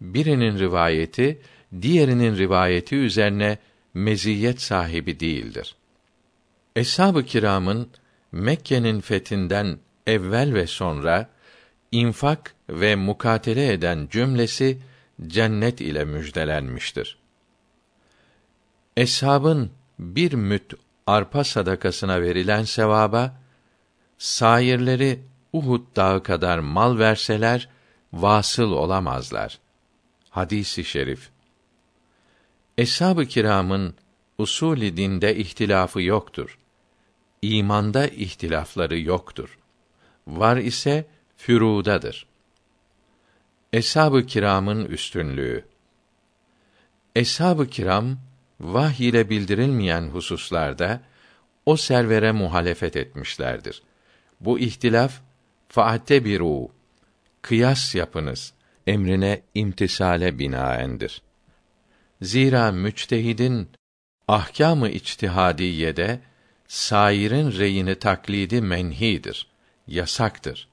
[0.00, 1.40] Birinin rivayeti
[1.82, 3.58] diğerinin rivayeti üzerine
[3.94, 5.74] meziyet sahibi değildir.
[6.76, 7.88] Eshab-ı kiramın
[8.32, 11.30] Mekke'nin fethinden evvel ve sonra
[11.92, 14.78] infak ve mukatele eden cümlesi
[15.26, 17.27] cennet ile müjdelenmiştir.
[18.98, 20.74] Eshabın bir müt
[21.06, 23.40] arpa sadakasına verilen sevaba
[24.18, 25.20] sairleri
[25.52, 27.68] Uhud dağı kadar mal verseler
[28.12, 29.58] vasıl olamazlar.
[30.30, 31.30] Hadisi şerif.
[32.78, 33.94] Eshab-ı kiramın
[34.38, 36.58] usulü dinde ihtilafı yoktur.
[37.42, 39.58] İmanda ihtilafları yoktur.
[40.26, 41.06] Var ise
[41.36, 42.26] fürudadır.
[43.72, 45.64] Eshab-ı kiramın üstünlüğü.
[47.16, 48.18] Eshab-ı kiram
[48.60, 51.00] vahy ile bildirilmeyen hususlarda
[51.66, 53.82] o servere muhalefet etmişlerdir.
[54.40, 55.20] Bu ihtilaf
[55.68, 56.68] fa'tebiru
[57.42, 58.52] kıyas yapınız
[58.86, 61.22] emrine imtisale binaendir.
[62.22, 63.68] Zira müçtehidin
[64.28, 66.20] ahkâm-ı içtihadiyede
[66.68, 69.46] sairin reyini taklidi menhidir,
[69.86, 70.68] yasaktır.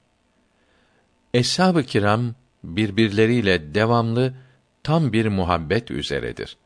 [1.34, 4.34] Eshab-ı kiram birbirleriyle devamlı
[4.82, 6.56] tam bir muhabbet üzeredir.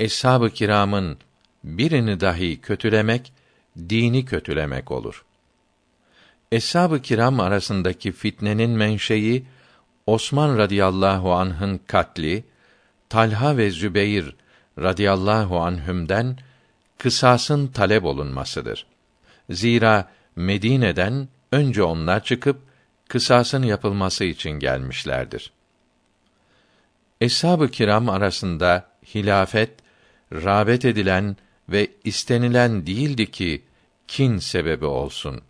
[0.00, 1.18] Eshab-ı kiramın
[1.64, 3.32] birini dahi kötülemek
[3.78, 5.24] dini kötülemek olur.
[6.52, 9.44] Eshab-ı kiram arasındaki fitnenin menşei
[10.06, 12.44] Osman radıyallahu anh'ın katli,
[13.08, 14.36] Talha ve Zübeyir
[14.78, 16.38] radıyallahu anhümden
[16.98, 18.86] kısasın talep olunmasıdır.
[19.50, 22.60] Zira Medine'den önce onlar çıkıp
[23.08, 25.52] kısasın yapılması için gelmişlerdir.
[27.20, 29.85] Eshab-ı kiram arasında hilafet
[30.32, 31.36] rağbet edilen
[31.68, 33.62] ve istenilen değildi ki
[34.08, 35.40] kin sebebi olsun.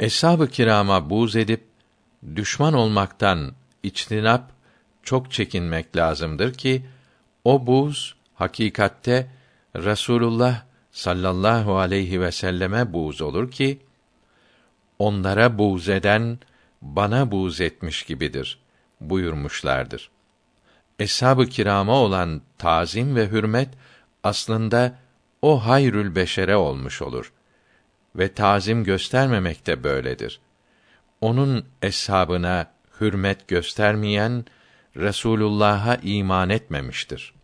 [0.00, 1.64] Eshab-ı kirama buz edip
[2.36, 4.50] düşman olmaktan içtinap
[5.02, 6.86] çok çekinmek lazımdır ki
[7.44, 9.30] o buz hakikatte
[9.76, 13.78] Rasulullah sallallahu aleyhi ve selleme buz olur ki
[14.98, 16.38] onlara buz eden
[16.82, 18.58] bana buz etmiş gibidir
[19.00, 20.10] buyurmuşlardır.
[21.00, 23.68] Eshab-ı kirama olan tazim ve hürmet
[24.24, 24.98] aslında
[25.42, 27.32] o hayrül beşere olmuş olur
[28.16, 30.40] ve tazim göstermemek de böyledir.
[31.20, 34.44] Onun eshabına hürmet göstermeyen
[34.96, 37.34] Resulullah'a iman etmemiştir.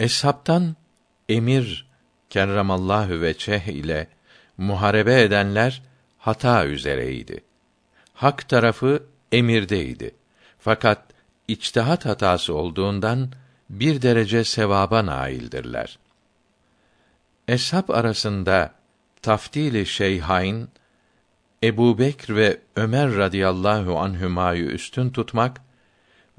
[0.00, 0.76] Eshabtan
[1.28, 1.88] emir
[2.30, 4.06] kerramallahu ve çeh ile
[4.58, 5.82] muharebe edenler
[6.18, 7.44] hata üzereydi.
[8.14, 10.14] Hak tarafı emirdeydi.
[10.58, 11.09] Fakat
[11.52, 13.32] içtihat hatası olduğundan
[13.70, 15.98] bir derece sevaba naildirler.
[17.48, 18.74] Eshab arasında
[19.22, 20.68] taftili şeyhain
[21.62, 25.60] Ebu Bekr ve Ömer radıyallahu anhümayı üstün tutmak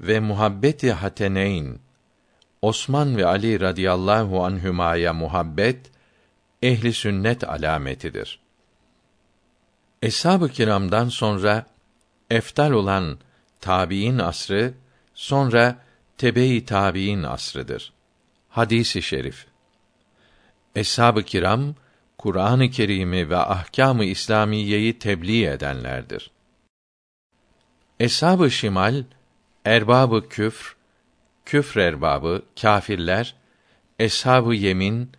[0.00, 1.78] ve muhabbeti hateneyn
[2.62, 5.90] Osman ve Ali radıyallahu anhümaya muhabbet
[6.62, 8.40] ehli sünnet alametidir.
[10.02, 11.66] Eshab-ı kiramdan sonra
[12.30, 13.18] eftal olan
[13.60, 14.74] tabiin asrı
[15.14, 15.78] sonra
[16.18, 17.92] tebe-i tabiin asrıdır.
[18.48, 19.46] Hadisi şerif.
[20.76, 21.74] Eshab-ı kiram
[22.18, 26.30] Kur'an-ı Kerim'i ve ahkâm-ı İslamiyeyi tebliğ edenlerdir.
[28.00, 29.04] Eshab-ı şimal
[29.64, 30.76] erbabı küfr,
[31.44, 33.34] küfr erbabı, kâfirler,
[33.98, 35.10] eshab-ı yemin,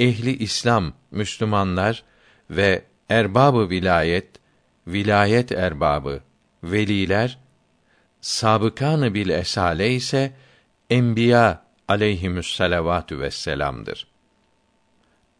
[0.00, 2.04] ehli İslam, Müslümanlar
[2.50, 4.28] ve erbabı vilayet,
[4.86, 6.20] vilayet erbabı,
[6.62, 7.38] veliler,
[8.20, 10.32] sabıkanı bil esale ise
[10.90, 14.06] enbiya aleyhimüsselavatü vesselam'dır.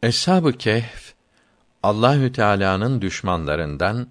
[0.03, 1.15] Eshab-ı Kehf
[1.83, 4.07] Allahü Teala'nın düşmanlarından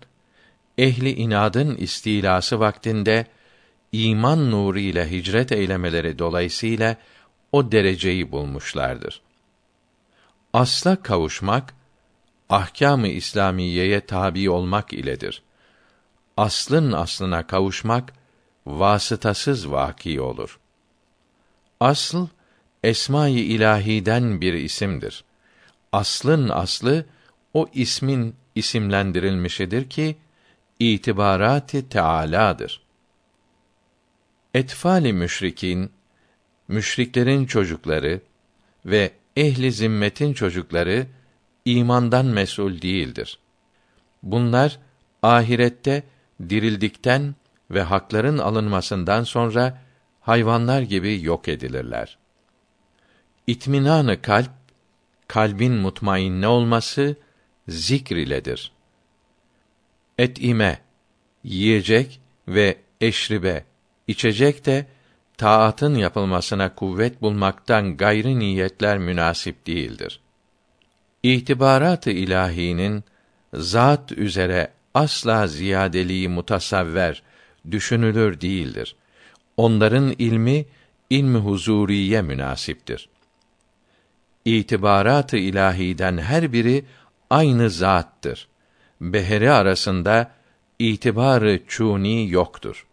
[0.77, 3.25] ehli inadın istilası vaktinde
[3.91, 6.95] iman nuru ile hicret eylemeleri dolayısıyla
[7.51, 9.21] o dereceyi bulmuşlardır.
[10.53, 11.73] Asla kavuşmak
[12.49, 15.41] ahkâm-ı İslamiyeye tabi olmak iledir.
[16.37, 18.13] Aslın aslına kavuşmak
[18.69, 20.59] vasıtasız vaki olur.
[21.79, 22.27] Asıl
[22.83, 25.23] esma-i ilahiden bir isimdir.
[25.91, 27.05] Aslın aslı
[27.53, 30.17] o ismin isimlendirilmişidir ki
[30.79, 32.81] itibarati teâlâdır.
[34.53, 35.91] Etfali müşrikin,
[36.67, 38.21] müşriklerin çocukları
[38.85, 41.07] ve ehli zimmetin çocukları
[41.65, 43.39] imandan mesul değildir.
[44.23, 44.79] Bunlar
[45.23, 46.03] ahirette
[46.49, 47.35] dirildikten
[47.71, 49.81] ve hakların alınmasından sonra
[50.21, 52.17] hayvanlar gibi yok edilirler.
[53.47, 54.51] İtminanı kalp,
[55.27, 57.15] kalbin mutmainne olması
[57.67, 58.71] zikr iledir.
[60.17, 60.79] Etime,
[61.43, 63.65] yiyecek ve eşribe,
[64.07, 64.85] içecek de
[65.37, 70.19] taatın yapılmasına kuvvet bulmaktan gayri niyetler münasip değildir.
[71.23, 73.03] İtibarat-ı ilahinin
[73.53, 77.23] zat üzere asla ziyadeliği mutasavver,
[77.71, 78.95] düşünülür değildir.
[79.57, 80.65] Onların ilmi
[81.09, 83.09] ilmi huzuriye münasiptir.
[84.45, 86.85] itibarat-ı ilahiden her biri
[87.29, 88.47] aynı zattır.
[89.01, 90.31] Beheri arasında
[90.79, 92.87] itibarı çuni yoktur.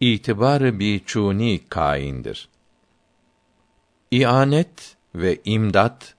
[0.00, 2.48] İtibarı bi çuni kaindir.
[4.10, 6.14] İanet ve imdat,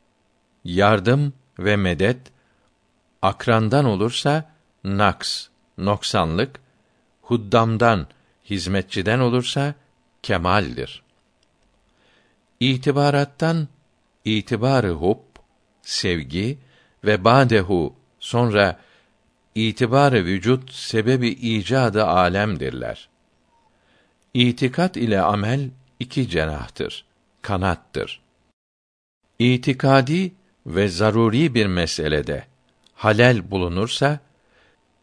[0.63, 2.17] yardım ve medet
[3.21, 4.51] akrandan olursa
[4.83, 5.47] naks,
[5.77, 6.59] noksanlık,
[7.27, 8.07] huddamdan,
[8.49, 9.73] hizmetçiden olursa
[10.23, 11.03] kemaldir.
[12.59, 13.67] İtibarattan
[14.25, 15.19] itibarı hub,
[15.81, 16.57] sevgi
[17.03, 18.79] ve badehu sonra
[19.55, 23.09] itibarı vücut sebebi icadı alemdirler.
[24.33, 25.69] İtikat ile amel
[25.99, 27.05] iki cenahtır,
[27.41, 28.21] kanattır.
[29.39, 30.33] İtikadi
[30.65, 32.47] ve zaruri bir meselede
[32.93, 34.19] halel bulunursa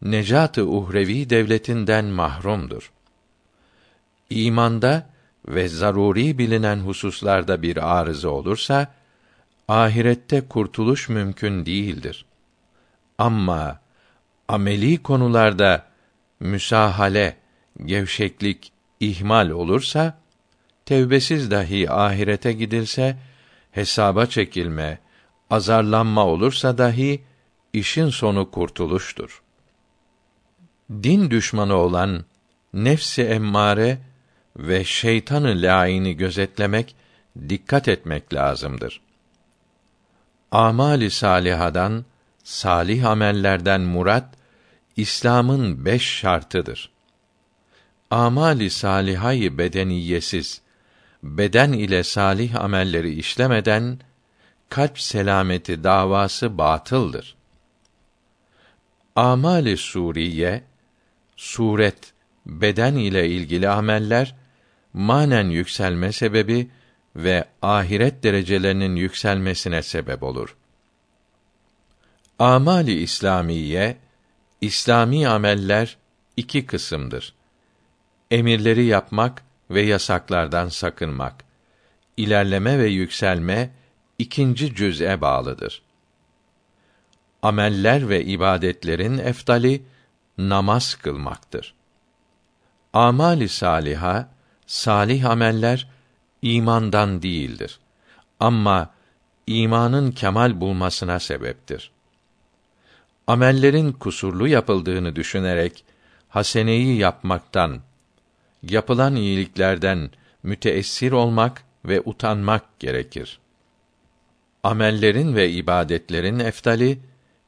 [0.01, 2.91] necat-ı uhrevi devletinden mahrumdur.
[4.29, 5.09] İmanda
[5.47, 8.93] ve zaruri bilinen hususlarda bir arıza olursa
[9.67, 12.25] ahirette kurtuluş mümkün değildir.
[13.17, 13.79] Ama
[14.47, 15.85] ameli konularda
[16.39, 17.37] müsahale,
[17.85, 20.17] gevşeklik, ihmal olursa
[20.85, 23.17] tevbesiz dahi ahirete gidilse
[23.71, 24.99] hesaba çekilme,
[25.49, 27.23] azarlanma olursa dahi
[27.73, 29.44] işin sonu kurtuluştur.
[30.91, 32.25] Din düşmanı olan
[32.73, 33.97] nefsi emmare
[34.57, 36.95] ve şeytanı laini gözetlemek,
[37.49, 39.01] dikkat etmek lazımdır.
[40.51, 42.05] Amali salihadan,
[42.43, 44.35] salih amellerden murat
[44.97, 46.89] İslam'ın beş şartıdır.
[48.11, 50.61] Amali salihayı bedeniyesiz,
[51.23, 53.99] beden ile salih amelleri işlemeden
[54.69, 57.35] kalp selameti davası batıldır.
[59.15, 60.63] Amali suriye
[61.35, 62.13] suret,
[62.45, 64.35] beden ile ilgili ameller
[64.93, 66.69] manen yükselme sebebi
[67.15, 70.55] ve ahiret derecelerinin yükselmesine sebep olur.
[72.39, 73.97] Amali İslamiye
[74.61, 75.97] İslami ameller
[76.37, 77.33] iki kısımdır.
[78.31, 81.45] Emirleri yapmak ve yasaklardan sakınmak.
[82.17, 83.69] İlerleme ve yükselme
[84.19, 85.81] ikinci cüz'e bağlıdır.
[87.41, 89.83] Ameller ve ibadetlerin eftali
[90.37, 91.73] namaz kılmaktır.
[92.93, 94.29] Amali saliha,
[94.67, 95.87] salih ameller
[96.41, 97.79] imandan değildir.
[98.39, 98.89] Ama
[99.47, 101.91] imanın kemal bulmasına sebeptir.
[103.27, 105.85] Amellerin kusurlu yapıldığını düşünerek
[106.29, 107.81] haseneyi yapmaktan,
[108.63, 110.09] yapılan iyiliklerden
[110.43, 113.39] müteessir olmak ve utanmak gerekir.
[114.63, 116.99] Amellerin ve ibadetlerin eftali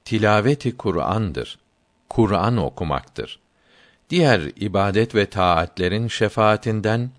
[0.06, 1.60] tilaveti Kur'an'dır.
[2.10, 3.40] Kur'an okumaktır.
[4.10, 7.12] Diğer ibadet ve taatlerin şefaatinden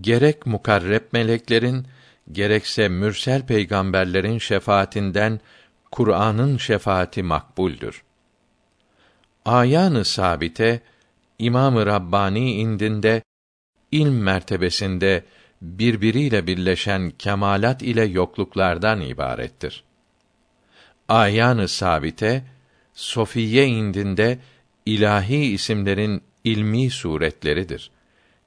[0.00, 1.86] gerek mukarreb meleklerin
[2.32, 5.40] gerekse mürsel peygamberlerin şefaatinden
[5.90, 8.02] Kur'an'ın şefaati makbuldür.
[9.44, 10.80] Ayanı sabite
[11.38, 13.22] İmam-ı Rabbani indinde
[13.92, 15.24] ilm mertebesinde
[15.62, 19.84] birbiriyle birleşen kemalat ile yokluklardan ibarettir.
[21.08, 22.44] Ayanı sabite
[22.94, 24.38] Sofiye indinde
[24.86, 27.90] ilahi isimlerin ilmi suretleridir.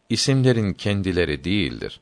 [0.09, 1.99] İsimlerin kendileri değildir.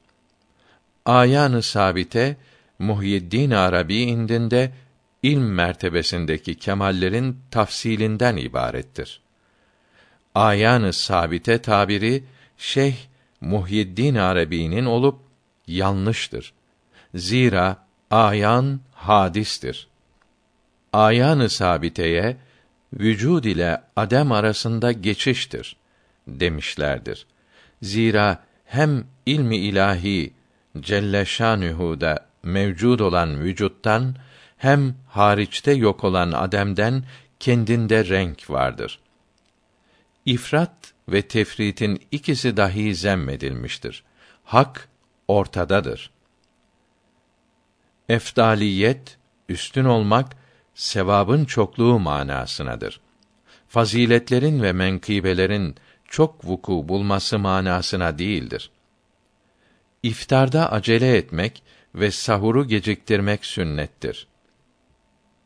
[1.06, 2.38] Ayanı sabite
[2.80, 4.72] Muhyiddin Arabi indinde
[5.24, 9.22] ilm mertebesindeki kemallerin tafsilinden ibarettir.
[10.36, 12.24] Ayanı sabite tabiri
[12.58, 12.96] Şeyh
[13.41, 15.20] Muhyiddin Arabi'nin olup
[15.68, 16.54] yanlıştır.
[17.16, 19.88] Zira ayan hadistir.
[20.94, 22.38] Ayanı sabiteye
[22.94, 25.76] vücud ile adem arasında geçiştir
[26.28, 27.28] demişlerdir.
[27.82, 30.34] Zira hem ilmi ilahi
[30.80, 34.16] Celle Şanuhu'da mevcud olan vücuttan
[34.58, 37.04] hem hariçte yok olan ademden
[37.39, 39.00] kendinde renk vardır.
[40.26, 44.04] İfrat ve tefritin ikisi dahi zemmedilmiştir.
[44.44, 44.89] Hak
[45.28, 46.12] ortadadır.
[48.10, 49.18] Efdaliyet,
[49.50, 50.43] üstün olmak,
[50.76, 52.99] sevabın çokluğu manasınadır.
[53.67, 55.76] Faziletlerin ve menkıbelerin
[56.07, 58.71] çok vuku bulması manasına değildir.
[60.03, 61.63] İftarda acele etmek
[61.95, 64.28] ve sahuru geciktirmek sünnettir.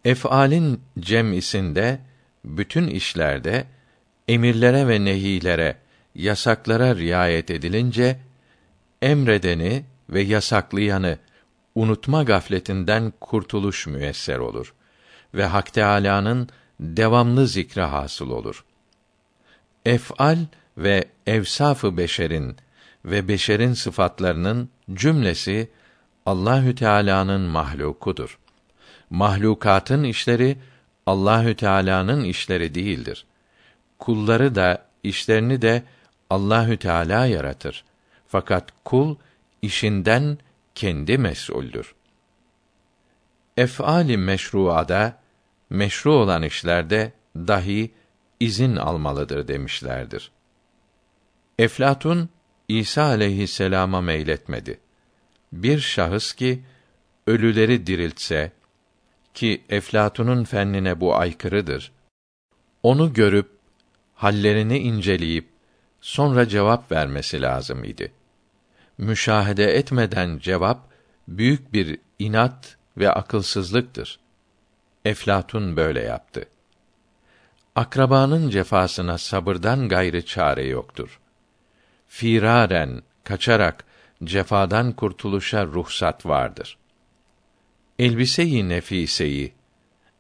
[0.06, 2.00] Ef'alin cem'isinde
[2.46, 3.68] bütün işlerde
[4.28, 5.78] emirlere ve nehilere,
[6.16, 8.20] yasaklara riayet edilince
[9.02, 11.18] emredeni ve yasaklayanı
[11.76, 14.74] unutma gafletinden kurtuluş müyesser olur
[15.34, 16.50] ve Hak Teâlâ'nın
[16.80, 18.66] devamlı zikre hasıl olur.
[19.86, 20.38] Ef'al
[20.78, 22.58] ve evsafı beşerin
[23.06, 25.70] ve beşerin sıfatlarının cümlesi
[26.26, 28.40] Allahü Teala'nın mahlukudur.
[29.10, 30.58] Mahlukatın işleri
[31.06, 33.26] Allahü Teala'nın işleri değildir.
[34.00, 35.84] Kulları da işlerini de
[36.30, 37.84] Allahü Teala yaratır.
[38.28, 39.16] Fakat kul
[39.62, 40.38] işinden
[40.76, 41.96] kendi mesuldür.
[43.58, 45.20] Ef'ali meşruada
[45.70, 47.92] meşru olan işlerde dahi
[48.40, 50.32] izin almalıdır demişlerdir.
[51.60, 52.30] Eflatun
[52.68, 54.80] İsa aleyhisselama meyletmedi.
[55.52, 56.64] Bir şahıs ki
[57.28, 58.52] ölüleri diriltse
[59.34, 61.92] ki Eflatun'un fennine bu aykırıdır.
[62.84, 63.50] Onu görüp
[64.16, 65.50] hallerini inceleyip
[66.02, 68.12] sonra cevap vermesi lazım idi.
[68.98, 70.90] Müşahede etmeden cevap
[71.28, 74.20] büyük bir inat ve akılsızlıktır.
[75.06, 76.46] Eflatun böyle yaptı.
[77.76, 81.20] Akrabanın cefasına sabırdan gayrı çare yoktur.
[82.08, 83.86] Firaren, kaçarak
[84.24, 86.78] cefadan kurtuluşa ruhsat vardır.
[88.00, 89.54] Elbise-i nefiseyi,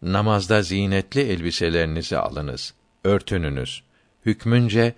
[0.01, 2.73] namazda zinetli elbiselerinizi alınız,
[3.03, 3.83] örtününüz.
[4.25, 4.93] Hükmünce,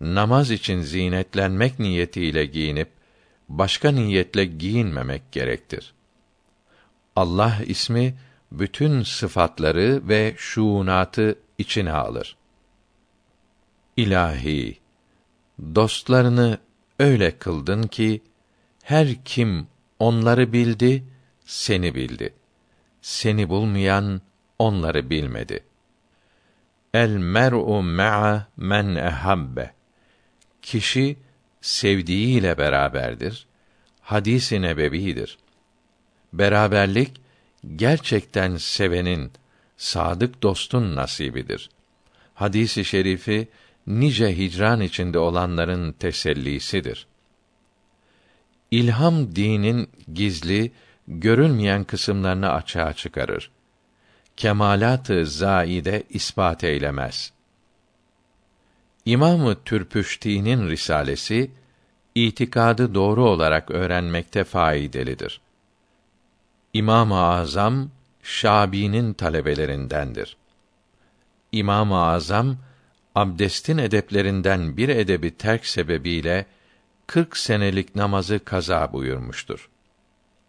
[0.00, 2.88] namaz için zinetlenmek niyetiyle giyinip,
[3.48, 5.93] başka niyetle giyinmemek gerektir.
[7.16, 8.14] Allah ismi,
[8.52, 12.36] bütün sıfatları ve şuunatı içine alır.
[13.96, 14.78] İlahi,
[15.74, 16.58] dostlarını
[16.98, 18.22] öyle kıldın ki,
[18.82, 19.66] her kim
[19.98, 21.04] onları bildi,
[21.44, 22.34] seni bildi.
[23.02, 24.20] Seni bulmayan
[24.58, 25.64] onları bilmedi.
[26.94, 29.72] El mer'u ma'a men ehabbe.
[30.62, 31.16] Kişi
[31.60, 33.46] sevdiğiyle beraberdir.
[34.00, 35.38] Hadis-i nebevidir.
[36.38, 37.12] Beraberlik
[37.76, 39.32] gerçekten sevenin,
[39.76, 41.70] sadık dostun nasibidir.
[42.34, 43.48] Hadisi şerifi
[43.86, 47.06] nice hicran içinde olanların tesellisidir.
[48.70, 50.72] İlham dinin gizli,
[51.08, 53.50] görülmeyen kısımlarını açığa çıkarır.
[54.36, 57.32] Kemalat-ı zaide ispat eylemez.
[59.04, 61.50] İmamı Türpüşti'nin risalesi
[62.14, 65.43] itikadı doğru olarak öğrenmekte faydalıdır.
[66.74, 67.90] İmam-ı Azam
[68.22, 70.36] Şabi'nin talebelerindendir.
[71.52, 72.56] İmam-ı Azam
[73.14, 76.46] abdestin edeplerinden bir edebi terk sebebiyle
[77.06, 79.68] 40 senelik namazı kaza buyurmuştur.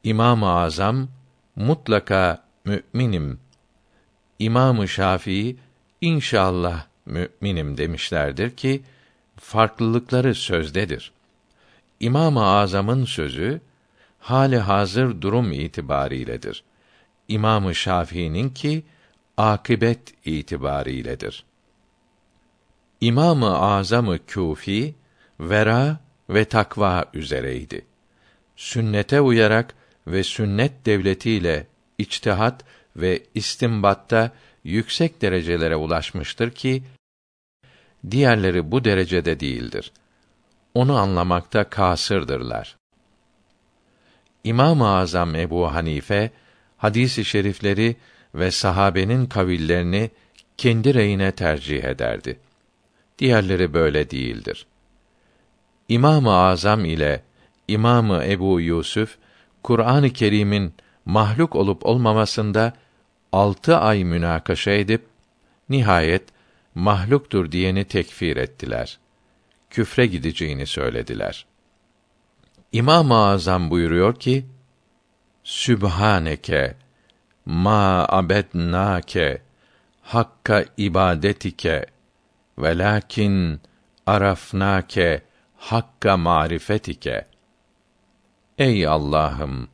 [0.03, 1.07] İmam-ı Azam
[1.55, 3.39] mutlaka müminim.
[4.39, 5.57] İmam-ı Şafii
[6.01, 8.83] inşallah müminim demişlerdir ki
[9.37, 11.11] farklılıkları sözdedir.
[11.99, 13.61] İmam-ı Azam'ın sözü
[14.25, 16.63] hali hazır durum itibariyledir.
[17.27, 18.83] İmam-ı Şafii'nin ki
[19.37, 21.45] akibet itibariyledir.
[23.01, 24.95] İmam-ı Azam-ı Küfi
[25.39, 25.99] vera
[26.29, 27.85] ve takva üzereydi.
[28.55, 29.75] Sünnete uyarak
[30.07, 31.67] ve sünnet devletiyle
[31.97, 32.65] içtihat
[32.95, 34.31] ve istimbatta
[34.63, 36.83] yüksek derecelere ulaşmıştır ki
[38.11, 39.91] diğerleri bu derecede değildir.
[40.73, 42.77] Onu anlamakta kasırdırlar.
[44.45, 46.31] İmam-ı Azam Ebu Hanife
[46.77, 47.95] hadisi şerifleri
[48.35, 50.11] ve sahabenin kavillerini
[50.57, 52.39] kendi reyine tercih ederdi.
[53.19, 54.65] Diğerleri böyle değildir.
[55.89, 57.23] İmam-ı Azam ile
[57.67, 59.17] İmamı Ebu Yusuf
[59.63, 60.73] Kur'an-ı Kerim'in
[61.05, 62.73] mahluk olup olmamasında
[63.31, 65.05] altı ay münakaşa edip
[65.69, 66.23] nihayet
[66.75, 68.99] mahluktur diyeni tekfir ettiler.
[69.69, 71.45] Küfre gideceğini söylediler.
[72.71, 74.45] İmam-ı Azam buyuruyor ki:
[75.43, 76.75] Sübhaneke
[77.45, 79.41] ma abednake
[80.01, 81.85] hakka ibadetike
[82.57, 83.61] velakin
[84.05, 85.21] arafnake
[85.57, 87.27] hakka marifetike
[88.57, 89.67] Ey Allah'ım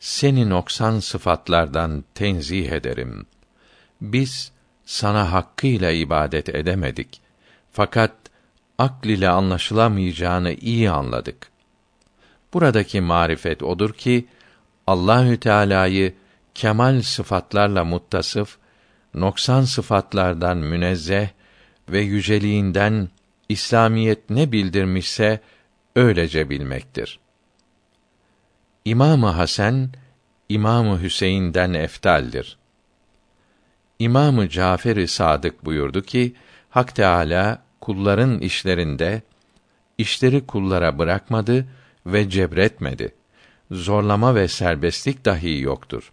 [0.00, 3.26] seni noksan sıfatlardan tenzih ederim.
[4.00, 4.52] Biz
[4.84, 7.20] sana hakkıyla ibadet edemedik.
[7.72, 8.12] Fakat
[8.78, 11.50] akl ile anlaşılamayacağını iyi anladık.
[12.54, 14.26] Buradaki marifet odur ki
[14.86, 16.14] Allahü Teala'yı
[16.54, 18.56] kemal sıfatlarla muttasıf,
[19.14, 21.28] noksan sıfatlardan münezzeh
[21.88, 23.08] ve yüceliğinden
[23.48, 25.40] İslamiyet ne bildirmişse
[25.96, 27.18] öylece bilmektir.
[28.84, 29.90] İmamı Hasan
[30.48, 32.58] İmamı Hüseyin'den eftaldir.
[33.98, 36.34] İmamı Cafer-i Sadık buyurdu ki
[36.70, 39.22] Hak Teala kulların işlerinde
[39.98, 41.66] işleri kullara bırakmadı
[42.12, 43.14] ve cebretmedi.
[43.70, 46.12] Zorlama ve serbestlik dahi yoktur.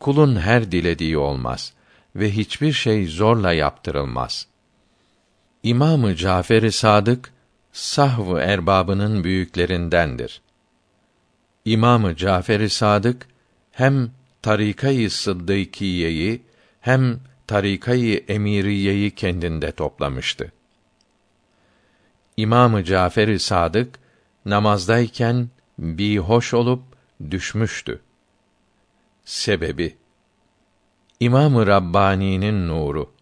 [0.00, 1.72] Kulun her dilediği olmaz
[2.16, 4.46] ve hiçbir şey zorla yaptırılmaz.
[5.62, 7.32] İmamı Cafer-i Sadık
[7.72, 10.40] sahv erbabının büyüklerindendir.
[11.64, 13.26] İmamı Cafer-i Sadık
[13.72, 14.10] hem
[14.42, 16.42] Tarikayı Sıddıkiye'yi
[16.80, 20.52] hem Tarikayı Emiriye'yi kendinde toplamıştı.
[22.36, 23.98] İmamı Cafer-i Sadık
[24.46, 26.82] namazdayken bir hoş olup
[27.30, 28.00] düşmüştü.
[29.24, 29.96] Sebebi
[31.20, 33.12] İmamı Rabbani'nin nuru.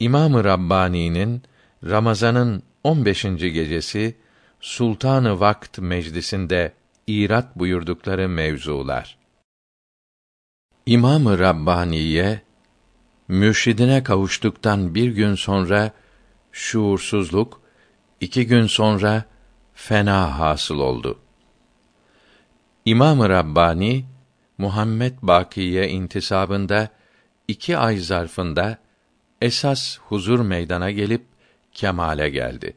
[0.00, 1.42] İmamı Rabbani'nin
[1.84, 3.22] Ramazan'ın 15.
[3.22, 4.16] gecesi
[4.60, 6.72] Sultanı Vakt meclisinde
[7.06, 9.18] irat buyurdukları mevzular.
[10.86, 12.42] İmamı Rabbaniye
[13.28, 15.92] mürşidine kavuştuktan bir gün sonra
[16.52, 17.60] şuursuzluk,
[18.20, 19.24] iki gün sonra
[19.80, 21.18] fena hasıl oldu.
[22.84, 24.04] İmam-ı Rabbani
[24.58, 26.88] Muhammed Bakiye intisabında
[27.48, 28.78] iki ay zarfında
[29.40, 31.24] esas huzur meydana gelip
[31.72, 32.76] kemale geldi.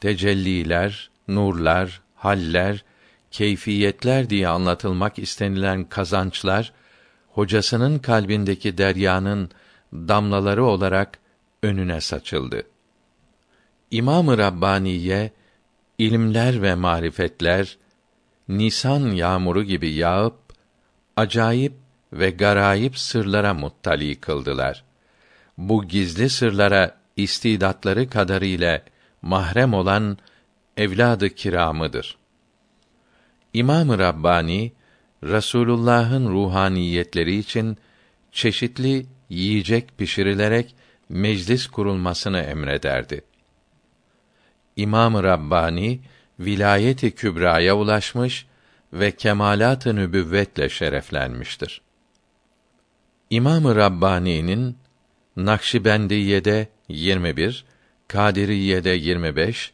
[0.00, 2.84] Tecelliler, nurlar, haller,
[3.30, 6.72] keyfiyetler diye anlatılmak istenilen kazançlar
[7.28, 9.50] hocasının kalbindeki deryanın
[9.92, 11.18] damlaları olarak
[11.62, 12.62] önüne saçıldı.
[13.90, 15.30] İmam-ı Rabbaniye
[15.98, 17.76] ilimler ve marifetler
[18.48, 20.38] nisan yağmuru gibi yağıp
[21.16, 21.72] acayip
[22.12, 24.84] ve garayip sırlara muttali kıldılar.
[25.58, 28.82] Bu gizli sırlara istidatları kadarıyla
[29.22, 30.18] mahrem olan
[30.76, 32.16] evladı kiramıdır.
[33.54, 34.72] İmam-ı Rabbani
[35.24, 37.76] Rasulullah'ın ruhaniyetleri için
[38.32, 40.74] çeşitli yiyecek pişirilerek
[41.08, 43.20] meclis kurulmasını emrederdi.
[44.76, 46.00] İmam-ı Rabbani
[46.40, 48.46] vilayeti kübraya ulaşmış
[48.92, 51.80] ve kemalat-ı nübüvvetle şereflenmiştir.
[53.30, 54.76] İmam-ı Rabbani'nin
[55.36, 57.64] Nakşibendiye'de 21,
[58.08, 59.72] Kadiriye'de 25,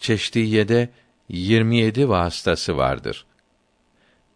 [0.00, 0.88] Çeşdiye'de
[1.28, 3.26] 27 vasıtası vardır.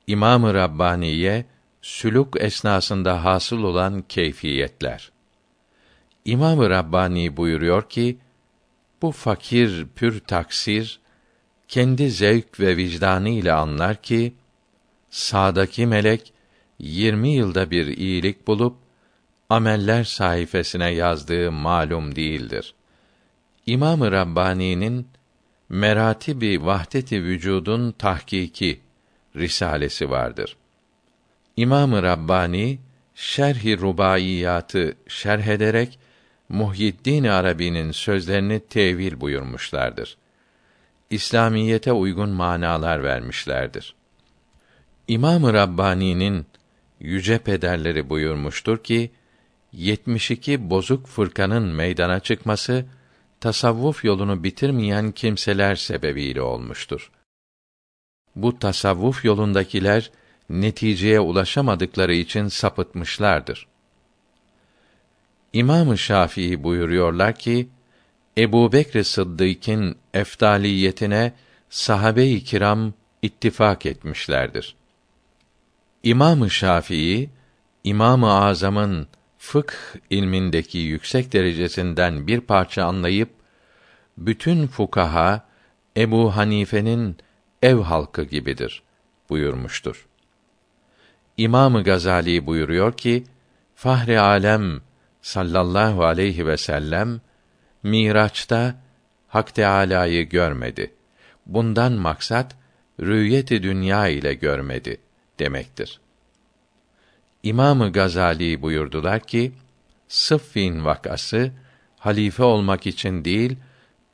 [0.07, 1.45] İmam-ı Rabbaniye
[1.83, 5.13] sülük esnasında hasıl olan keyfiyetler.
[6.25, 8.19] İmam-ı Rabbani buyuruyor ki
[9.03, 11.01] bu fakir pür taksir
[11.69, 14.35] kendi zevk ve vicdanı ile anlar ki
[15.11, 16.33] sağdaki melek
[16.79, 18.77] 20 yılda bir iyilik bulup
[19.51, 22.75] ameller sayfasına yazdığı malum değildir.
[23.67, 25.09] İmam-ı Rabbani'nin
[25.69, 28.81] Meratibi Vahdeti Vücudun Tahkiki
[29.37, 30.57] risalesi vardır.
[31.57, 32.79] İmam-ı Rabbani
[33.15, 35.99] Şerh-i Rubaiyatı şerh ederek
[36.53, 40.17] Muhyiddin Arabi'nin sözlerini tevil buyurmuşlardır.
[41.11, 43.95] İslamiyete uygun manalar vermişlerdir.
[45.09, 46.47] İmam-ı Rabbani'nin
[47.01, 49.11] yüce pederleri buyurmuştur ki
[49.73, 52.85] 72 bozuk fırkanın meydana çıkması
[53.41, 57.11] tasavvuf yolunu bitirmeyen kimseler sebebiyle olmuştur.
[58.37, 60.11] Bu tasavvuf yolundakiler
[60.51, 63.72] neticeye ulaşamadıkları için sapıtmışlardır.
[65.53, 67.69] İmam-ı Şafii buyuruyorlar ki
[68.39, 71.33] Ebu Bekr Sıddık'ın efdaliyetine
[71.71, 72.93] sahabe-i kiram
[73.23, 74.75] ittifak etmişlerdir.
[76.03, 77.31] İmam-ı Şafii,
[77.85, 79.07] İmam-ı Azam'ın
[79.39, 79.75] fıkh
[80.11, 83.31] ilmindeki yüksek derecesinden bir parça anlayıp
[84.19, 85.47] bütün fukaha
[85.97, 87.17] Ebu Hanife'nin
[87.63, 88.83] ev halkı gibidir
[89.31, 90.07] buyurmuştur.
[91.37, 93.25] İmam-ı Gazali buyuruyor ki
[93.75, 94.81] Fahri Alem
[95.23, 97.21] sallallahu aleyhi ve sellem
[97.83, 98.75] Miraç'ta
[99.29, 100.95] Hak Teâlâ'yı görmedi.
[101.47, 102.57] Bundan maksat
[103.01, 105.01] rüyeti dünya ile görmedi
[105.39, 106.01] demektir.
[107.43, 109.53] İmamı Gazali buyurdular ki
[110.09, 111.53] Sıffin vakası
[111.99, 113.57] halife olmak için değil,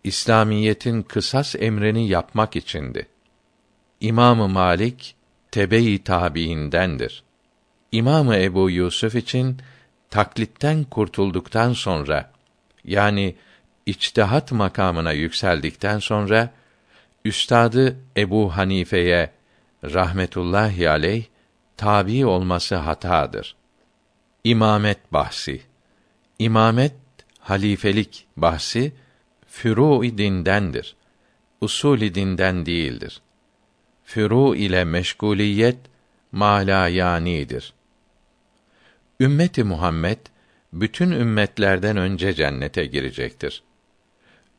[0.05, 3.07] İslamiyetin kısas emrini yapmak içindi.
[4.01, 5.15] İmamı Malik
[5.51, 7.23] tebe-i tabiindendir.
[7.93, 9.59] İmamı Ebu Yusuf için
[10.11, 12.33] taklitten kurtulduktan sonra
[12.85, 13.37] yani
[13.87, 16.51] içtihat makamına yükseldikten sonra
[17.25, 19.31] üstadı Ebu Hanife'ye
[19.85, 21.25] rahmetullahi aleyh
[21.77, 23.57] tabi olması hatadır.
[24.45, 25.61] İmamet bahsi.
[26.39, 26.95] İmamet
[27.39, 28.93] halifelik bahsi
[29.47, 30.97] furu dindendir.
[31.61, 33.21] Usul dinden değildir.
[34.05, 35.79] Furu ile meşguliyet
[36.33, 37.73] malayanidir.
[39.21, 40.19] Ümmeti Muhammed
[40.73, 43.63] bütün ümmetlerden önce cennete girecektir.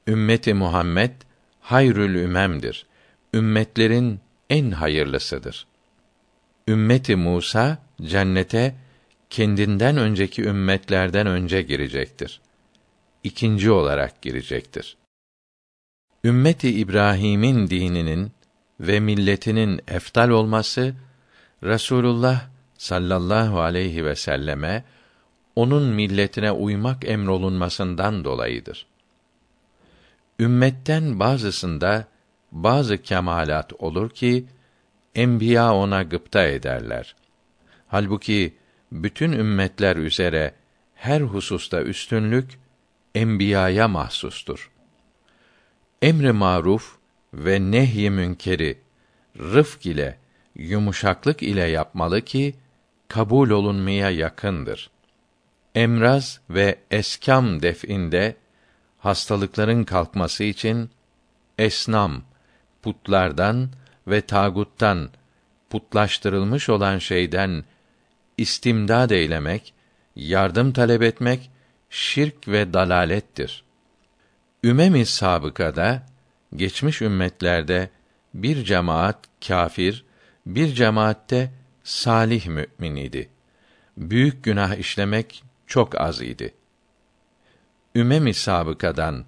[0.08, 1.12] Ümmeti Muhammed
[1.60, 2.86] hayrül ümemdir.
[3.34, 5.68] Ümmetlerin en hayırlısıdır.
[6.68, 8.76] Ümmeti Musa cennete
[9.30, 12.42] kendinden önceki ümmetlerden önce girecektir.
[13.24, 14.98] İkinci olarak girecektir.
[16.24, 18.32] Ümmeti İbrahim'in dininin
[18.80, 20.96] ve milletinin eftal olması
[21.64, 24.84] Resulullah sallallahu aleyhi ve selleme
[25.56, 28.86] onun milletine uymak emrolunmasından dolayıdır.
[30.40, 32.08] Ümmetten bazısında
[32.52, 34.46] bazı kemalat olur ki
[35.16, 37.16] enbiya ona gıpta ederler.
[37.88, 38.56] Halbuki
[38.92, 40.54] bütün ümmetler üzere
[40.96, 42.60] her hususta üstünlük
[43.16, 44.72] enbiyaya mahsustur.
[46.02, 46.98] Emri maruf
[47.34, 48.78] ve nehy münkeri
[49.40, 50.18] rıfk ile
[50.56, 52.56] yumuşaklık ile yapmalı ki
[53.10, 54.90] kabul olunmaya yakındır.
[55.76, 58.36] Emraz ve eskam def'inde
[58.98, 60.90] hastalıkların kalkması için
[61.58, 62.22] esnam
[62.82, 63.70] putlardan
[64.08, 65.10] ve taguttan
[65.70, 67.64] putlaştırılmış olan şeyden
[68.38, 69.74] istimdad eylemek,
[70.16, 71.52] yardım talep etmek
[71.90, 73.64] şirk ve dalalettir.
[74.64, 76.04] Ümemi sabıkada
[76.56, 77.90] geçmiş ümmetlerde
[78.34, 80.06] bir cemaat kafir,
[80.46, 81.52] bir cemaatte
[81.84, 83.30] salih mümin idi.
[83.98, 86.54] Büyük günah işlemek çok az idi.
[87.96, 89.26] Ümemi sabıkadan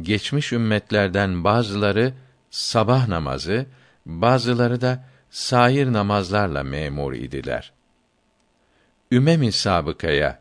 [0.00, 2.14] geçmiş ümmetlerden bazıları
[2.50, 3.66] sabah namazı,
[4.06, 7.72] bazıları da sair namazlarla memur idiler.
[9.12, 10.40] Ümemi sabıkaya,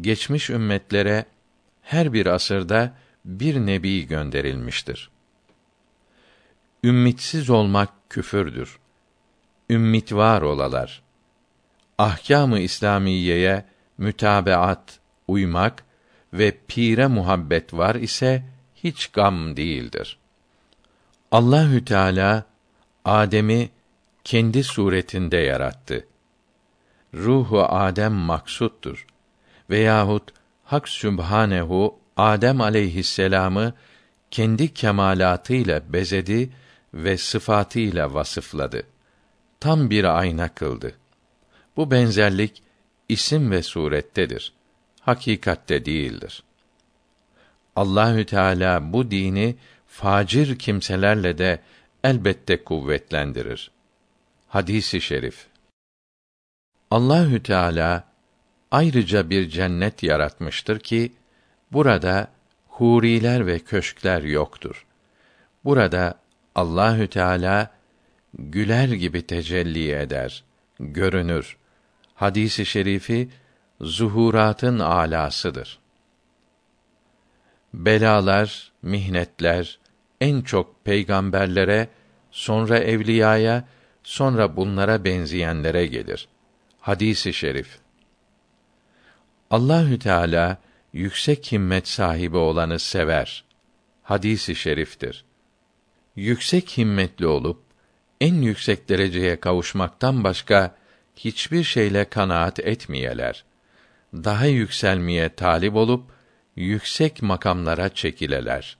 [0.00, 1.24] geçmiş ümmetlere
[1.82, 2.94] her bir asırda
[3.24, 5.10] bir nebi gönderilmiştir.
[6.84, 8.78] Ümmitsiz olmak küfürdür.
[9.70, 11.02] Ümmit var olalar.
[11.98, 13.64] Ahkâm-ı İslamiyeye
[13.98, 15.84] mütabeat, uymak
[16.32, 18.44] ve pire muhabbet var ise
[18.74, 20.18] hiç gam değildir.
[21.32, 22.44] Allahü Teala
[23.04, 23.70] Adem'i
[24.24, 26.06] kendi suretinde yarattı.
[27.14, 29.06] Ruhu Adem maksuttur.
[29.70, 30.32] Veyahut
[30.64, 33.74] Hak Sübhanehu Adem aleyhisselamı
[34.30, 36.50] kendi kemalatıyla bezedi
[36.94, 38.82] ve sıfatıyla vasıfladı.
[39.60, 40.94] Tam bir ayna kıldı.
[41.76, 42.62] Bu benzerlik
[43.08, 44.52] isim ve surettedir.
[45.00, 46.42] Hakikatte değildir.
[47.76, 49.56] Allahü Teala bu dini
[49.86, 51.60] facir kimselerle de
[52.04, 53.70] elbette kuvvetlendirir.
[54.48, 55.46] Hadisi şerif.
[56.90, 58.04] Allahü Teala
[58.70, 61.12] ayrıca bir cennet yaratmıştır ki
[61.72, 62.28] burada
[62.68, 64.86] huriler ve köşkler yoktur.
[65.64, 66.14] Burada
[66.54, 67.77] Allahü Teala
[68.34, 70.44] güler gibi tecelli eder,
[70.80, 71.56] görünür.
[72.14, 73.28] Hadisi şerifi
[73.80, 75.78] zuhuratın alasıdır.
[77.74, 79.78] Belalar, mihnetler
[80.20, 81.88] en çok peygamberlere,
[82.30, 83.64] sonra evliyaya,
[84.02, 86.28] sonra bunlara benzeyenlere gelir.
[86.80, 87.78] Hadisi şerif.
[89.50, 90.58] Allahü Teala
[90.92, 93.44] yüksek himmet sahibi olanı sever.
[94.02, 95.24] Hadisi şeriftir.
[96.16, 97.67] Yüksek himmetli olup
[98.20, 100.74] en yüksek dereceye kavuşmaktan başka
[101.16, 103.44] hiçbir şeyle kanaat etmeyeler.
[104.14, 106.04] Daha yükselmeye talip olup
[106.56, 108.76] yüksek makamlara çekileler.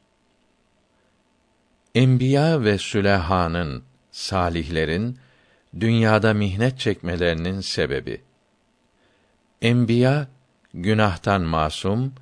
[1.95, 5.19] Enbiya ve sülehanın, salihlerin
[5.81, 8.21] dünyada mihnet çekmelerinin sebebi.
[9.63, 10.29] Enbiya
[10.75, 12.13] günahtan masum,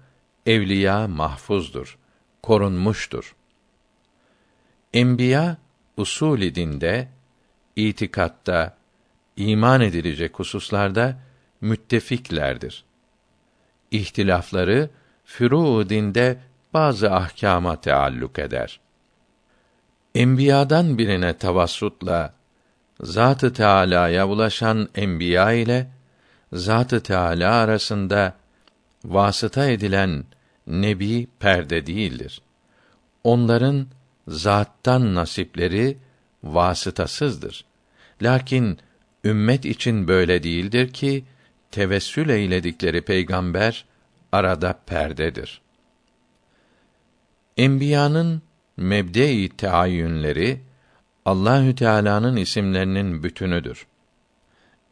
[0.46, 1.98] evliya mahfuzdur,
[2.42, 3.36] korunmuştur.
[4.92, 5.56] Enbiya
[5.96, 7.08] usul dinde,
[7.76, 8.76] itikatta,
[9.36, 11.18] iman edilecek hususlarda
[11.60, 12.84] müttefiklerdir.
[13.90, 14.90] İhtilafları
[15.24, 16.38] furu dinde
[16.74, 18.80] bazı ahkama tealluk eder.
[20.14, 22.34] Enbiyadan birine tavassutla
[23.00, 25.90] Zat-ı Teâlâ'ya ulaşan enbiya ile
[26.52, 28.34] Zat-ı Teâlâ arasında
[29.04, 30.24] vasıta edilen
[30.66, 32.42] nebi perde değildir.
[33.24, 33.86] Onların
[34.28, 35.98] zattan nasipleri
[36.44, 37.64] vasıtasızdır.
[38.22, 38.78] Lakin
[39.24, 41.24] ümmet için böyle değildir ki
[41.70, 43.84] tevessül eyledikleri peygamber
[44.32, 45.60] arada perdedir.
[47.56, 48.42] Enbiyanın
[48.76, 50.60] mebde-i teayyünleri
[51.24, 53.86] Allahü Teala'nın isimlerinin bütünüdür.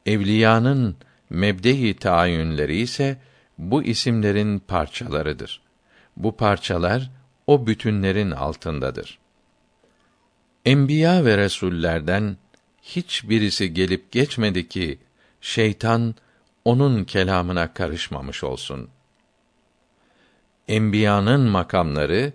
[0.06, 0.96] Evliyanın
[1.30, 3.16] mebde-i tayyünleri ise
[3.58, 5.60] bu isimlerin parçalarıdır.
[6.16, 7.10] Bu parçalar
[7.46, 9.18] o bütünlerin altındadır.
[10.64, 12.36] Enbiya ve resullerden
[12.82, 14.98] hiç birisi gelip geçmedi ki
[15.40, 16.14] şeytan
[16.64, 18.88] onun kelamına karışmamış olsun.
[20.68, 22.32] Enbiyanın makamları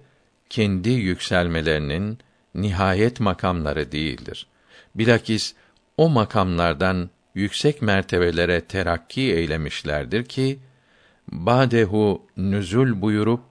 [0.50, 2.18] kendi yükselmelerinin
[2.56, 4.48] nihayet makamları değildir.
[4.96, 5.56] Bilakis
[5.98, 10.60] o makamlardan yüksek mertebelere terakki eylemişlerdir ki
[11.32, 13.42] badehu nüzül buyurup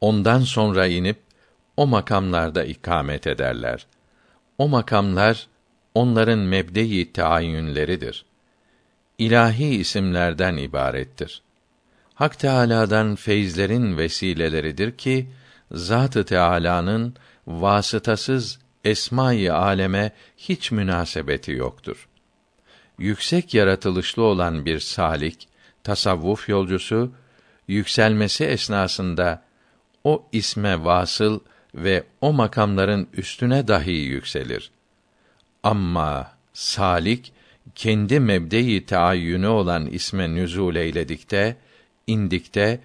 [0.00, 1.27] ondan sonra inip
[1.78, 3.86] o makamlarda ikamet ederler.
[4.58, 5.46] O makamlar
[5.94, 8.24] onların mebde-i taayyünleridir.
[9.18, 11.42] İlahi isimlerden ibarettir.
[12.14, 15.30] Hak Teâlâ'dan feyizlerin vesileleridir ki
[15.72, 17.14] Zat-ı Teâlâ'nın
[17.46, 22.08] vasıtasız esma-i aleme hiç münasebeti yoktur.
[22.98, 25.48] Yüksek yaratılışlı olan bir salik,
[25.84, 27.12] tasavvuf yolcusu
[27.68, 29.42] yükselmesi esnasında
[30.04, 31.40] o isme vasıl
[31.74, 34.70] ve o makamların üstüne dahi yükselir.
[35.62, 37.32] Amma salik
[37.74, 41.56] kendi mebde-i taayyünü olan isme nüzul eyledikte,
[42.06, 42.80] indikte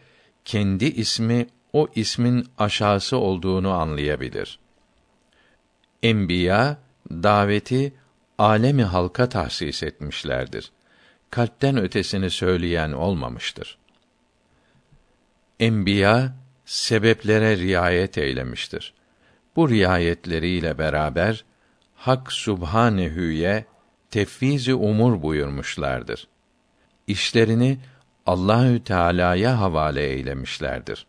[0.45, 4.59] kendi ismi o ismin aşağısı olduğunu anlayabilir.
[6.03, 6.77] Enbiya
[7.11, 7.93] daveti
[8.37, 10.71] alemi halka tahsis etmişlerdir.
[11.29, 13.77] Kalpten ötesini söyleyen olmamıştır.
[15.59, 16.35] Enbiya
[16.65, 18.93] sebeplere riayet eylemiştir.
[19.55, 21.45] Bu riayetleriyle beraber
[21.95, 23.65] Hak Subhanehü'ye
[24.11, 26.27] tefviz umur buyurmuşlardır.
[27.07, 27.77] İşlerini
[28.25, 31.05] Allahü Teala'ya havale eylemişlerdir.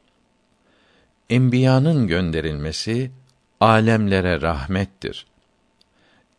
[1.31, 3.11] Enbiyanın gönderilmesi
[3.61, 5.27] alemlere rahmettir.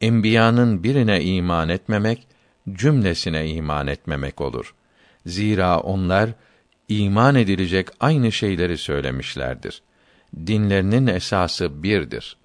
[0.02, 2.28] Enbiyanın birine iman etmemek
[2.74, 4.76] cümlesine iman etmemek olur.
[5.26, 6.30] Zira onlar
[6.90, 9.82] iman edilecek aynı şeyleri söylemişlerdir.
[10.48, 12.38] Dinlerinin esası birdir.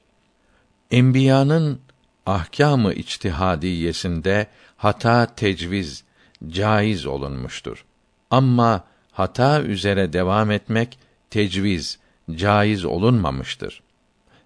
[0.91, 1.81] Enbiyanın
[2.27, 6.05] ahkamı içtihadiyesinde hata tecviz
[6.49, 7.85] caiz olunmuştur.
[8.31, 10.99] Ama hata üzere devam etmek
[11.31, 11.99] tecviz
[12.35, 13.83] caiz olunmamıştır.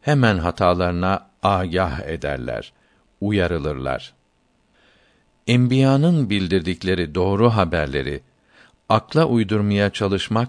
[0.00, 2.72] Hemen hatalarına agah ederler,
[3.20, 4.14] uyarılırlar.
[5.46, 8.20] Enbiyanın bildirdikleri doğru haberleri
[8.88, 10.48] akla uydurmaya çalışmak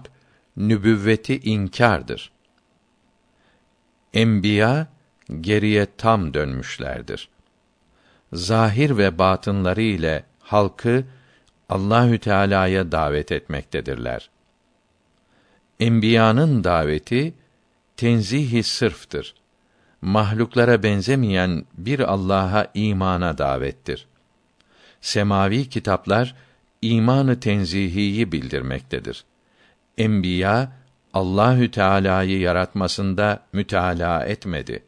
[0.56, 2.32] nübüvveti inkardır.
[4.14, 4.86] Enbiya
[5.40, 7.28] geriye tam dönmüşlerdir.
[8.32, 11.04] Zahir ve batınları ile halkı
[11.68, 14.30] Allahü Teala'ya davet etmektedirler.
[15.80, 17.34] Enbiyanın daveti
[17.96, 19.34] tenzihi sırftır.
[20.02, 24.06] Mahluklara benzemeyen bir Allah'a imana davettir.
[25.00, 26.34] Semavi kitaplar
[26.82, 29.24] imanı tenzihiyi bildirmektedir.
[29.98, 30.72] Enbiya
[31.14, 34.82] Allahü Teala'yı yaratmasında müteala etmedi.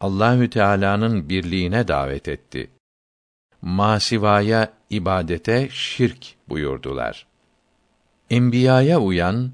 [0.00, 2.70] Allahü Teala'nın birliğine davet etti.
[3.62, 7.26] Masivaya ibadete şirk buyurdular.
[8.30, 9.52] Enbiyaya uyan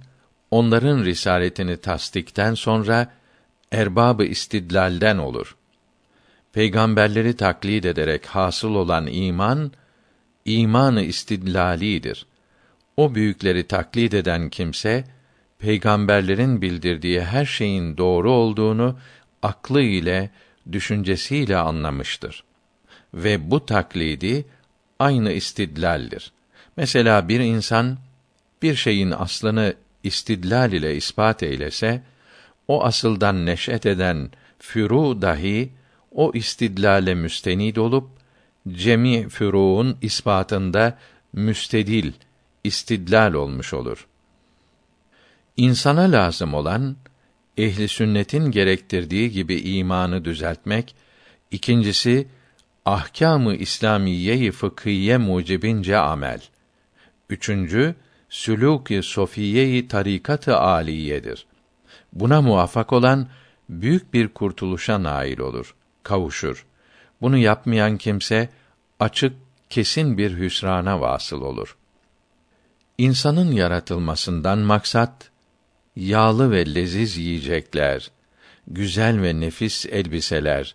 [0.50, 3.12] onların risaletini tasdikten sonra
[3.72, 5.56] erbabı istidlalden olur.
[6.52, 9.72] Peygamberleri taklid ederek hasıl olan iman
[10.44, 12.26] imanı istidlalidir.
[12.96, 15.04] O büyükleri taklid eden kimse
[15.58, 18.98] peygamberlerin bildirdiği her şeyin doğru olduğunu
[19.42, 20.30] aklı ile,
[20.72, 22.44] düşüncesiyle anlamıştır.
[23.14, 24.44] Ve bu taklidi
[24.98, 26.32] aynı istidlaldir.
[26.76, 27.98] Mesela bir insan
[28.62, 32.02] bir şeyin aslını istidlal ile ispat eylese,
[32.68, 35.70] o asıldan neş'et eden furu dahi
[36.10, 38.10] o istidlale müstenid olup
[38.68, 40.98] cemi furuun ispatında
[41.32, 42.12] müstedil,
[42.64, 44.06] istidlal olmuş olur.
[45.56, 46.96] İnsana lazım olan
[47.56, 50.94] ehli sünnetin gerektirdiği gibi imanı düzeltmek,
[51.50, 52.26] ikincisi
[52.84, 56.40] ahkamı İslamiyeyi fıkhiye mucibince amel.
[57.30, 57.94] Üçüncü
[58.30, 61.46] sülûk-i sofiyeyi tarikat-ı aliyedir.
[62.12, 63.28] Buna muvaffak olan
[63.68, 66.66] büyük bir kurtuluşa nail olur, kavuşur.
[67.22, 68.48] Bunu yapmayan kimse
[69.00, 69.32] açık,
[69.70, 71.76] kesin bir hüsrana vasıl olur.
[72.98, 75.30] İnsanın yaratılmasından maksat
[75.96, 78.10] yağlı ve leziz yiyecekler,
[78.66, 80.74] güzel ve nefis elbiseler,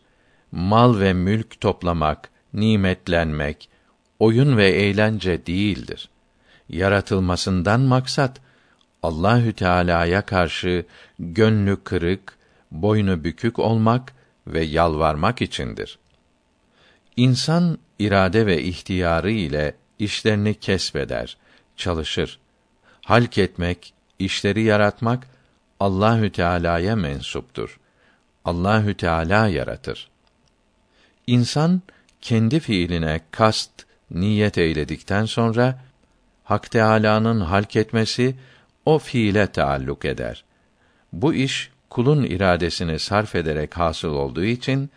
[0.52, 3.70] mal ve mülk toplamak, nimetlenmek,
[4.20, 6.10] oyun ve eğlence değildir.
[6.70, 8.42] Yaratılmasından maksat
[9.04, 10.86] Allahü Teala'ya karşı
[11.20, 12.38] gönlü kırık,
[12.72, 14.14] boynu bükük olmak
[14.48, 16.00] ve yalvarmak içindir.
[17.18, 21.38] İnsan irade ve ihtiyarı ile işlerini kesbeder,
[21.76, 22.40] çalışır.
[23.06, 25.28] Halk etmek, işleri yaratmak
[25.80, 27.80] Allahü Teala'ya mensuptur.
[28.46, 30.10] Allahü Teala yaratır.
[31.28, 31.82] İnsan
[32.22, 33.72] kendi fiiline kast,
[34.12, 35.80] niyet eyledikten sonra
[36.44, 38.36] Hak Teâlâ'nın halk etmesi
[38.86, 40.44] o fiile taalluk eder.
[41.14, 44.90] Bu iş kulun iradesini sarf ederek hasıl olduğu için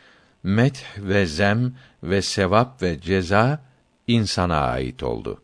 [0.42, 3.60] meth ve zem ve sevap ve ceza
[4.06, 5.42] insana ait oldu.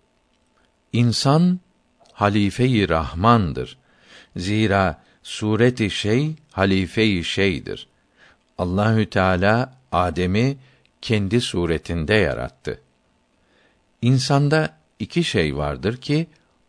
[0.92, 1.60] İnsan
[2.12, 3.78] halife-i Rahmandır.
[4.36, 7.88] Zira sureti şey halife-i şeydir.
[8.58, 10.56] Allahü Teala Adem'i
[11.02, 12.80] kendi suretinde yarattı.
[14.02, 16.26] İnsanda iki şey vardır ki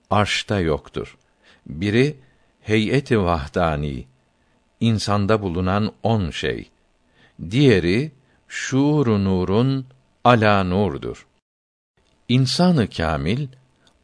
[0.09, 1.17] arşta yoktur.
[1.67, 2.17] Biri
[2.61, 4.05] heyeti vahdani,
[4.79, 6.69] insanda bulunan on şey.
[7.49, 8.11] Diğeri
[8.47, 9.85] şuuru nurun
[10.23, 11.27] ala nurdur.
[12.29, 13.47] İnsanı kamil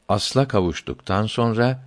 [0.10, 1.80] asla kavuştuktan sonra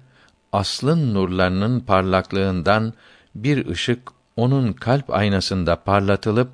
[0.53, 2.93] aslın nurlarının parlaklığından
[3.35, 6.51] bir ışık onun kalp aynasında parlatılıp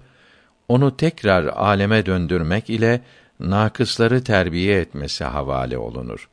[0.68, 3.00] onu tekrar aleme döndürmek ile
[3.40, 6.28] nakısları terbiye etmesi havale olunur.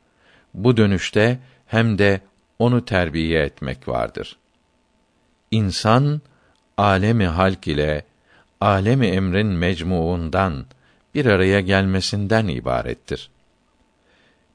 [0.54, 2.20] Bu dönüşte hem de
[2.58, 4.36] onu terbiye etmek vardır.
[5.50, 6.20] İnsan
[6.76, 8.04] alemi halk ile
[8.60, 10.66] alemi emrin mecmuundan
[11.14, 13.30] bir araya gelmesinden ibarettir.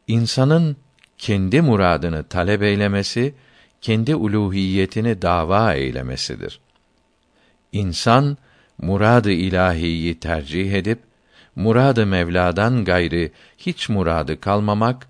[0.07, 0.77] İnsanın
[1.17, 3.35] kendi muradını talep eylemesi,
[3.81, 6.59] kendi uluhiyetini dava eylemesidir.
[7.71, 8.37] İnsan
[8.77, 10.99] muradı ilahiyi tercih edip
[11.55, 15.07] muradı Mevla'dan gayri hiç muradı kalmamak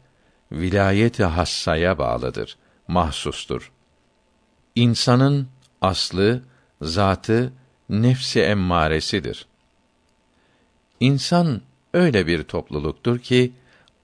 [0.52, 3.72] vilayeti hassaya bağlıdır, mahsustur.
[4.76, 5.48] İnsanın
[5.82, 6.42] aslı,
[6.82, 7.54] zatı
[7.90, 9.46] nefsi emmaresidir.
[11.00, 11.62] İnsan
[11.94, 13.52] öyle bir topluluktur ki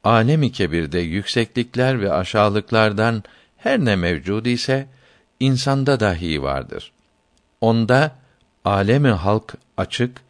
[0.03, 3.23] alemi kebirde yükseklikler ve aşağılıklardan
[3.57, 4.87] her ne mevcud ise
[5.39, 6.91] insanda dahi vardır.
[7.61, 8.15] Onda
[8.65, 10.21] alemi halk açık,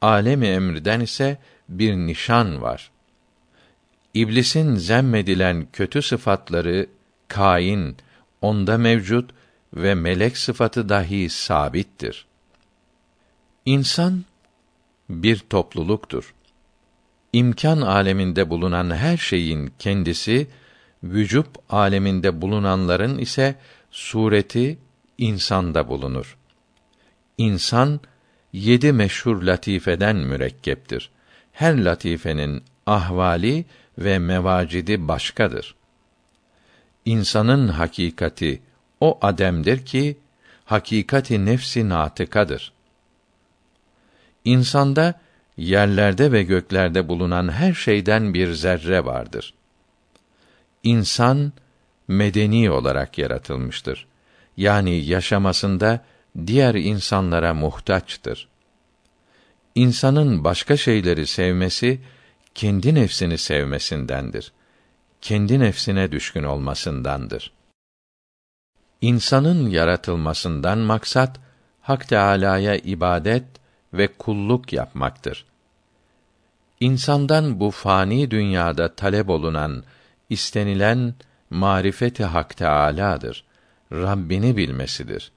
[0.00, 1.38] alemi emriden ise
[1.68, 2.90] bir nişan var.
[4.14, 6.86] İblisin zemmedilen kötü sıfatları
[7.28, 7.96] kain
[8.42, 9.30] onda mevcut
[9.74, 12.27] ve melek sıfatı dahi sabittir.
[13.68, 14.24] İnsan
[15.08, 16.34] bir topluluktur.
[17.32, 20.46] İmkan aleminde bulunan her şeyin kendisi,
[21.02, 23.54] vücub aleminde bulunanların ise
[23.90, 24.78] sureti
[25.18, 26.36] insanda bulunur.
[27.38, 28.00] İnsan
[28.52, 31.10] yedi meşhur latifeden mürekkeptir.
[31.52, 33.64] Her latifenin ahvali
[33.98, 35.74] ve mevacidi başkadır.
[37.04, 38.62] İnsanın hakikati
[39.00, 40.16] o ademdir ki
[40.64, 42.77] hakikati nefsi natıkadır.
[44.48, 45.20] İnsanda
[45.56, 49.54] yerlerde ve göklerde bulunan her şeyden bir zerre vardır.
[50.82, 51.52] İnsan
[52.08, 54.06] medeni olarak yaratılmıştır.
[54.56, 56.04] Yani yaşamasında
[56.46, 58.48] diğer insanlara muhtaçtır.
[59.74, 62.00] İnsanın başka şeyleri sevmesi
[62.54, 64.52] kendi nefsini sevmesindendir.
[65.20, 67.52] Kendi nefsine düşkün olmasındandır.
[69.00, 71.40] İnsanın yaratılmasından maksat
[71.80, 73.57] Hak Teâlâ'ya ibadet
[73.94, 75.44] ve kulluk yapmaktır.
[76.80, 79.84] İnsandan bu fani dünyada talep olunan,
[80.30, 81.14] istenilen
[81.50, 83.44] marifeti Hak Teâlâ'dır.
[83.92, 85.32] Rabbini bilmesidir.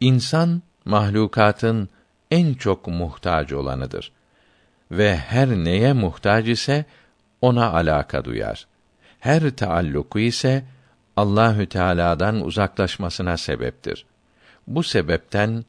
[0.00, 1.88] İnsan mahlukatın
[2.30, 4.12] en çok muhtaç olanıdır
[4.90, 6.84] ve her neye muhtaç ise
[7.40, 8.66] ona alaka duyar.
[9.20, 10.64] Her taalluku ise
[11.16, 14.06] Allahü Teala'dan uzaklaşmasına sebeptir.
[14.66, 15.64] Bu sebepten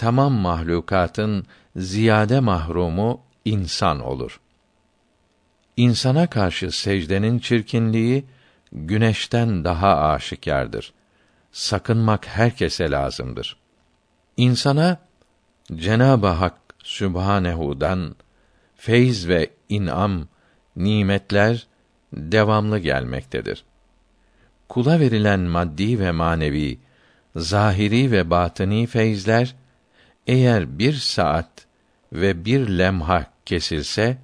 [0.00, 1.46] tamam mahlukatın
[1.76, 4.40] ziyade mahrumu insan olur.
[5.76, 8.24] İnsana karşı secdenin çirkinliği
[8.72, 10.92] güneşten daha aşikardır.
[11.52, 13.56] Sakınmak herkese lazımdır.
[14.36, 14.98] İnsana
[15.74, 18.16] Cenab-ı Hak Sübhanehu'dan
[18.76, 20.28] feyz ve inam,
[20.76, 21.66] nimetler
[22.12, 23.64] devamlı gelmektedir.
[24.68, 26.78] Kula verilen maddi ve manevi,
[27.36, 29.59] zahiri ve batini feyzler
[30.26, 31.66] eğer bir saat
[32.12, 34.18] ve bir lemha kesilse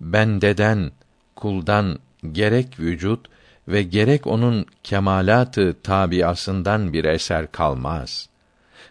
[0.00, 0.92] bendeden
[1.36, 1.98] kuldan
[2.32, 3.26] gerek vücut
[3.68, 8.28] ve gerek onun kemalatı tabiasından bir eser kalmaz.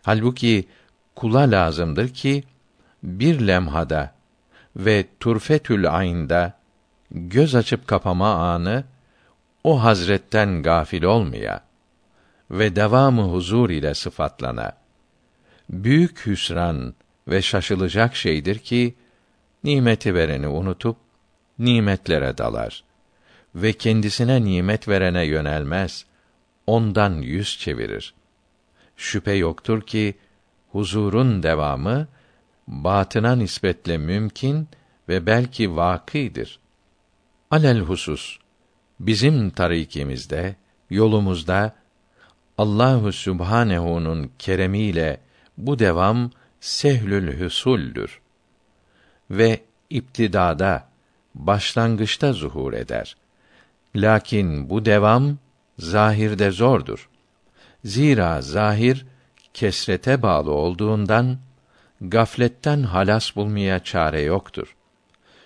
[0.03, 0.68] Halbuki
[1.15, 2.43] kula lazımdır ki
[3.03, 4.13] bir lemhada
[4.76, 6.53] ve turfetül aynda
[7.11, 8.84] göz açıp kapama anı
[9.63, 11.61] o hazretten gafil olmaya
[12.51, 14.74] ve devamı huzur ile sıfatlana.
[15.70, 16.93] Büyük hüsran
[17.28, 18.95] ve şaşılacak şeydir ki
[19.63, 20.97] nimeti vereni unutup
[21.59, 22.84] nimetlere dalar
[23.55, 26.05] ve kendisine nimet verene yönelmez,
[26.68, 28.13] ondan yüz çevirir.
[28.97, 30.15] Şüphe yoktur ki
[30.72, 32.07] huzurun devamı
[32.68, 34.68] batına nispetle mümkün
[35.09, 36.59] ve belki vakıdır.
[37.51, 38.38] Alel husus
[38.99, 40.55] bizim tarikimizde,
[40.89, 41.76] yolumuzda
[42.57, 45.20] Allahu Sübhanehu'nun keremiyle
[45.57, 48.19] bu devam sehlül husuldür
[49.31, 50.87] ve iptidada
[51.35, 53.17] başlangıçta zuhur eder.
[53.95, 55.37] Lakin bu devam
[55.79, 57.09] zahirde zordur.
[57.85, 59.05] Zira zahir
[59.53, 61.37] kesrete bağlı olduğundan
[62.01, 64.75] gafletten halas bulmaya çare yoktur.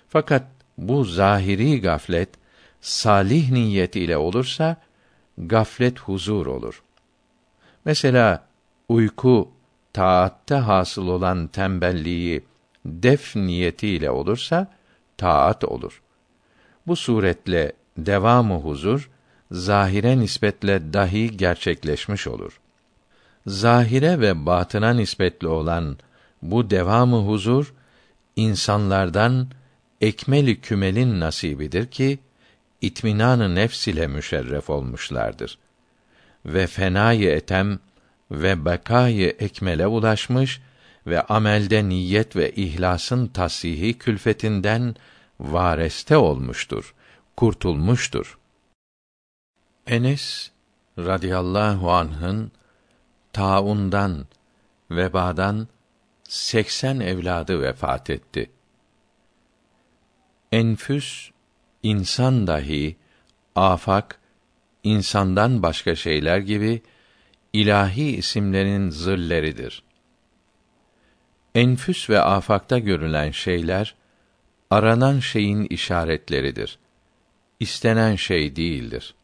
[0.10, 0.44] Fakat
[0.78, 2.30] bu zahiri gaflet
[2.82, 4.78] salih niyet ile olursa
[5.38, 6.84] gaflet huzur olur.
[7.86, 8.48] Mesela
[8.90, 9.52] uyku
[9.94, 12.44] taatta hasıl olan tembelliği
[12.86, 14.68] def niyetiyle olursa
[15.18, 16.02] taat olur.
[16.88, 19.10] Bu suretle devamı huzur
[19.52, 22.60] zahire nispetle dahi gerçekleşmiş olur.
[23.48, 25.98] Zahire ve batına nispetli olan
[26.42, 27.74] bu devamı huzur
[28.36, 29.48] insanlardan
[30.02, 32.20] ekmeli kümelin nasibidir ki
[32.82, 35.58] itminanı nefs ile müşerref olmuşlardır.
[36.46, 37.80] Ve fenayı etem
[38.32, 40.62] ve bekayı ekmele ulaşmış
[41.08, 44.96] ve amelde niyet ve ihlasın tasihi külfetinden
[45.40, 46.96] vareste olmuştur,
[47.38, 48.40] kurtulmuştur.
[49.88, 50.52] Enes
[51.00, 52.52] radıyallahu anh'ın
[53.34, 54.26] taundan
[54.92, 55.68] vebadan
[56.24, 58.52] 80 evladı vefat etti.
[60.52, 61.30] Enfüs
[61.84, 62.98] insan dahi
[63.56, 64.20] afak
[64.84, 66.82] insandan başka şeyler gibi
[67.54, 69.84] ilahi isimlerin zilleridir.
[71.56, 73.96] Enfüs ve afakta görülen şeyler
[74.70, 76.80] aranan şeyin işaretleridir.
[77.60, 79.16] İstenen şey değildir.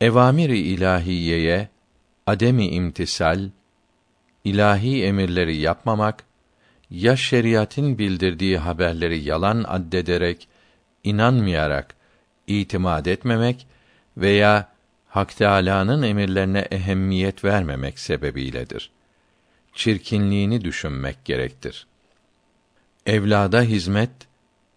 [0.00, 1.68] Evamiri ilahiyeye
[2.26, 3.50] ademi imtisal,
[4.44, 6.24] ilahi emirleri yapmamak,
[6.90, 10.48] ya şeriatın bildirdiği haberleri yalan addederek,
[11.04, 11.94] inanmayarak,
[12.46, 13.66] itimat etmemek
[14.16, 14.71] veya
[15.12, 18.90] Hak Teâlâ'nın emirlerine ehemmiyet vermemek sebebiyledir.
[19.74, 21.86] Çirkinliğini düşünmek gerektir.
[23.06, 24.10] Evlada hizmet,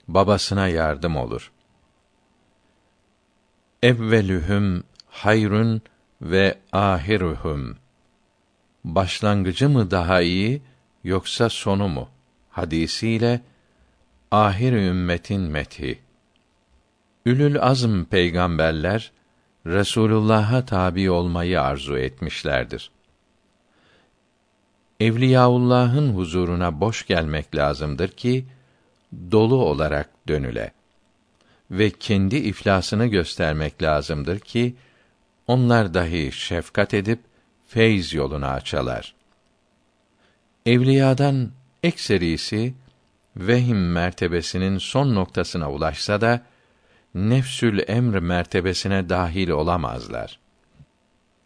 [0.08, 1.52] babasına yardım olur.
[3.84, 5.82] Evvelühüm hayrun
[6.22, 7.78] ve ahiruhum.
[8.84, 10.62] Başlangıcı mı daha iyi
[11.04, 12.10] yoksa sonu mu?
[12.50, 13.42] Hadisiyle
[14.32, 16.00] ahir ümmetin methi.
[17.26, 19.12] Ülül azm peygamberler
[19.66, 22.92] Resulullah'a tabi olmayı arzu etmişlerdir.
[25.00, 28.46] Evliyaullah'ın huzuruna boş gelmek lazımdır ki
[29.32, 30.72] dolu olarak dönüle
[31.72, 34.76] ve kendi iflasını göstermek lazımdır ki
[35.48, 37.20] onlar dahi şefkat edip
[37.68, 39.16] feyz yolunu açalar.
[40.66, 41.52] Evliyadan
[41.84, 42.74] ekserisi
[43.38, 46.42] vehim mertebesinin son noktasına ulaşsa da
[47.16, 50.40] nefsül emr mertebesine dahil olamazlar.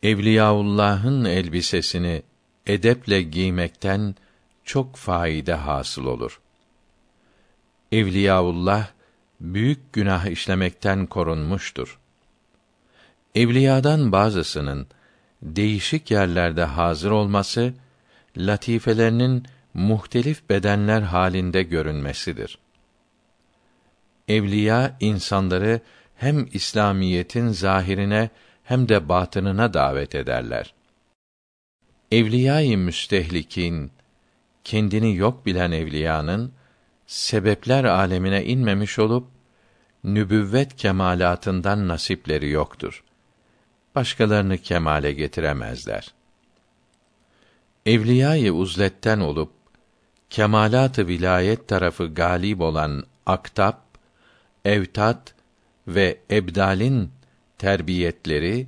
[0.04, 2.24] Evliyaullah'ın elbisesini
[2.68, 4.16] edeple giymekten
[4.64, 6.42] çok faide hasıl olur.
[7.92, 8.88] Evliyaullah
[9.42, 12.00] büyük günah işlemekten korunmuştur.
[13.36, 14.88] Evliyadan bazısının
[15.42, 17.74] değişik yerlerde hazır olması
[18.38, 22.60] latifelerinin muhtelif bedenler halinde görünmesidir.
[24.30, 25.82] Evliya insanları
[26.16, 28.30] hem İslamiyetin zahirine
[28.64, 30.74] hem de batınına davet ederler.
[32.12, 33.92] Evliyâ-i müstehlikin
[34.64, 36.52] kendini yok bilen evliyanın
[37.08, 39.28] sebepler alemine inmemiş olup
[40.04, 43.04] nübüvvet kemalatından nasipleri yoktur.
[43.96, 46.14] Başkalarını kemale getiremezler.
[47.86, 49.52] Evliyâ-i uzletten olup
[50.30, 53.89] kemalat-ı vilayet tarafı galip olan aktap,
[54.70, 55.34] evtat
[55.88, 57.12] ve ebdalin
[57.58, 58.68] terbiyetleri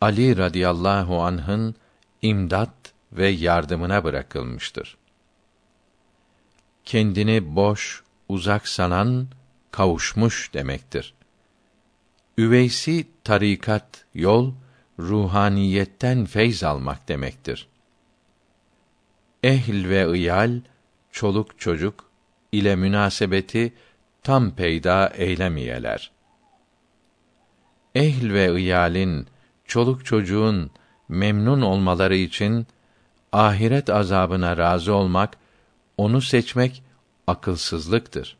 [0.00, 1.74] Ali radıyallahu anh'ın
[2.22, 2.74] imdat
[3.12, 4.96] ve yardımına bırakılmıştır.
[6.84, 9.28] Kendini boş, uzak sanan
[9.70, 11.14] kavuşmuş demektir.
[12.38, 14.52] Üveysi tarikat, yol,
[14.98, 17.68] ruhaniyetten feyz almak demektir.
[19.42, 20.60] Ehl ve iyal,
[21.12, 22.10] çoluk çocuk
[22.52, 23.72] ile münasebeti
[24.22, 26.10] tam peyda eylemeyeler.
[27.94, 29.26] Ehl ve iyalin,
[29.64, 30.70] çoluk çocuğun
[31.08, 32.66] memnun olmaları için
[33.32, 35.36] ahiret azabına razı olmak,
[35.96, 36.82] onu seçmek
[37.26, 38.36] akılsızlıktır.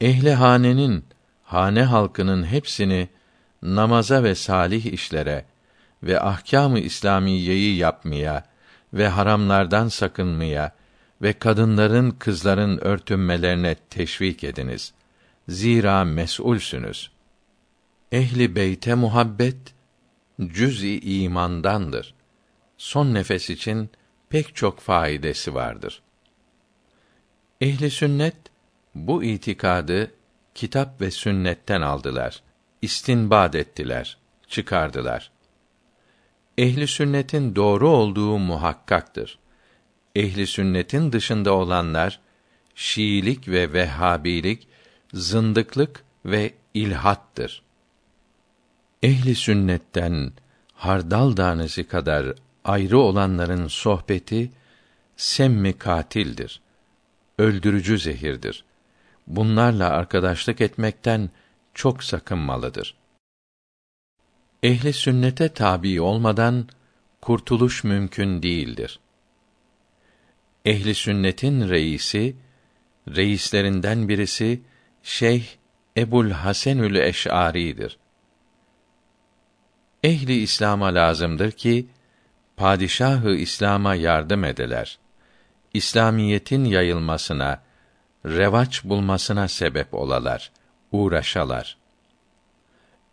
[0.00, 1.04] Ehli hanenin,
[1.42, 3.08] hane halkının hepsini
[3.62, 5.44] namaza ve salih işlere
[6.02, 8.44] ve ahkâm-ı İslamiyeyi yapmaya
[8.94, 10.72] ve haramlardan sakınmaya
[11.22, 14.92] ve kadınların kızların örtünmelerine teşvik ediniz.
[15.48, 17.10] Zira mes'ulsünüz.
[18.12, 19.74] Ehli beyte muhabbet
[20.46, 22.14] cüz-i imandandır.
[22.76, 23.90] Son nefes için
[24.28, 26.02] pek çok faidesi vardır.
[27.60, 28.36] Ehli sünnet
[28.94, 30.14] bu itikadı
[30.54, 32.42] kitap ve sünnetten aldılar.
[32.82, 34.18] istinbad ettiler,
[34.48, 35.30] çıkardılar.
[36.58, 39.38] Ehli sünnetin doğru olduğu muhakkaktır.
[40.14, 42.20] Ehli sünnetin dışında olanlar
[42.74, 44.68] Şiilik ve Vehhabilik
[45.12, 47.62] zındıklık ve ilhattır.
[49.02, 50.32] Ehli sünnetten
[50.74, 52.34] hardal tanesi kadar
[52.64, 54.50] ayrı olanların sohbeti
[55.16, 56.60] semmi katildir.
[57.38, 58.64] Öldürücü zehirdir.
[59.26, 61.30] Bunlarla arkadaşlık etmekten
[61.74, 62.94] çok sakınmalıdır.
[64.62, 66.68] Ehli sünnete tabi olmadan
[67.20, 69.00] kurtuluş mümkün değildir.
[70.64, 72.36] Ehli sünnetin reisi,
[73.08, 74.62] reislerinden birisi
[75.02, 75.44] Şeyh
[75.96, 77.98] Ebul Hasenül Eş'ari'dir.
[80.02, 81.86] Ehli İslam'a lazımdır ki
[82.56, 84.98] padişahı İslam'a yardım edeler.
[85.74, 87.62] İslamiyetin yayılmasına,
[88.26, 90.52] revaç bulmasına sebep olalar,
[90.92, 91.76] uğraşalar.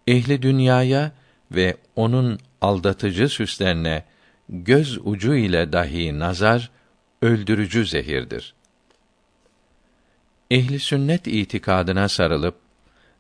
[0.08, 1.12] Ehli dünyaya
[1.52, 4.04] ve onun aldatıcı süslerine
[4.50, 6.72] göz ucu ile dahi nazar
[7.22, 8.54] öldürücü zehirdir.
[10.52, 12.56] Ehli sünnet itikadına sarılıp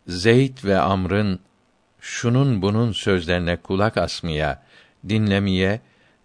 [0.07, 1.39] Zeyd ve Amr'ın
[1.99, 4.63] şunun bunun sözlerine kulak asmaya,
[5.09, 5.81] dinlemeye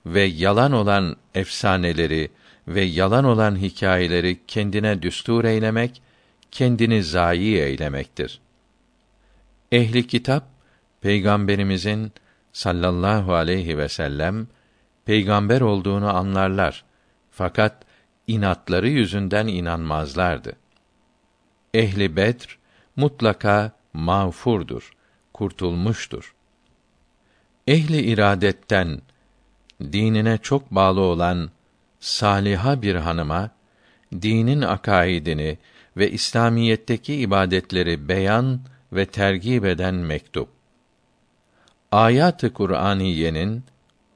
[0.07, 2.31] ve yalan olan efsaneleri
[2.69, 6.03] ve yalan olan hikayeleri kendine düstur eylemek,
[6.51, 8.41] kendini zayi eylemektir.
[9.73, 10.45] Ehli kitap
[11.01, 12.13] peygamberimizin
[12.53, 14.47] sallallahu aleyhi ve sellem
[15.05, 16.85] peygamber olduğunu anlarlar
[17.35, 17.85] fakat
[18.27, 20.53] inatları yüzünden inanmazlardı.
[21.75, 22.59] Ehli Bedr
[22.97, 24.93] mutlaka mağfurdur,
[25.33, 26.35] kurtulmuştur.
[27.67, 29.01] Ehli iradetten
[29.83, 31.51] dinine çok bağlı olan
[32.01, 33.51] saliha bir hanıma
[34.13, 35.59] dinin akaidini
[35.97, 38.61] ve İslamiyetteki ibadetleri beyan
[38.93, 40.49] ve tergib eden mektup.
[41.93, 43.65] Ayat-ı Kur'aniyenin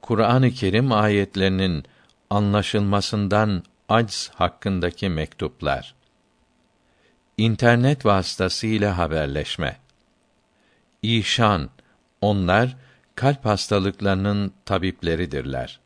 [0.01, 1.83] Kur'an-ı Kerim ayetlerinin
[2.29, 5.95] anlaşılmasından acz hakkındaki mektuplar.
[7.37, 9.77] İnternet vasıtasıyla haberleşme.
[11.01, 11.69] İşan,
[12.21, 12.77] onlar
[13.15, 15.79] kalp hastalıklarının tabipleridirler.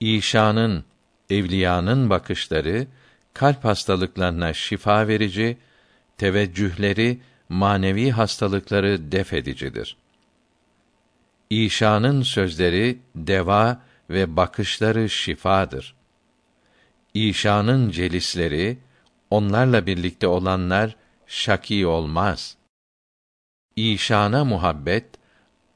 [0.00, 0.84] İşanın,
[1.30, 2.86] evliyanın bakışları
[3.34, 5.58] kalp hastalıklarına şifa verici,
[6.18, 9.96] teveccühleri manevi hastalıkları def edicidir.
[11.50, 13.80] İşanın sözleri deva
[14.10, 15.94] ve bakışları şifadır.
[17.14, 18.78] İşanın celisleri,
[19.30, 20.96] onlarla birlikte olanlar
[21.26, 22.56] şaki olmaz.
[23.76, 25.04] İşana muhabbet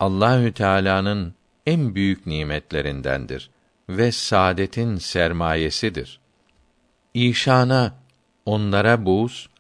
[0.01, 1.35] Allahü Teala'nın
[1.67, 3.51] en büyük nimetlerindendir
[3.89, 6.21] ve saadetin sermayesidir.
[7.15, 7.95] İşana
[8.47, 9.51] onlara buz,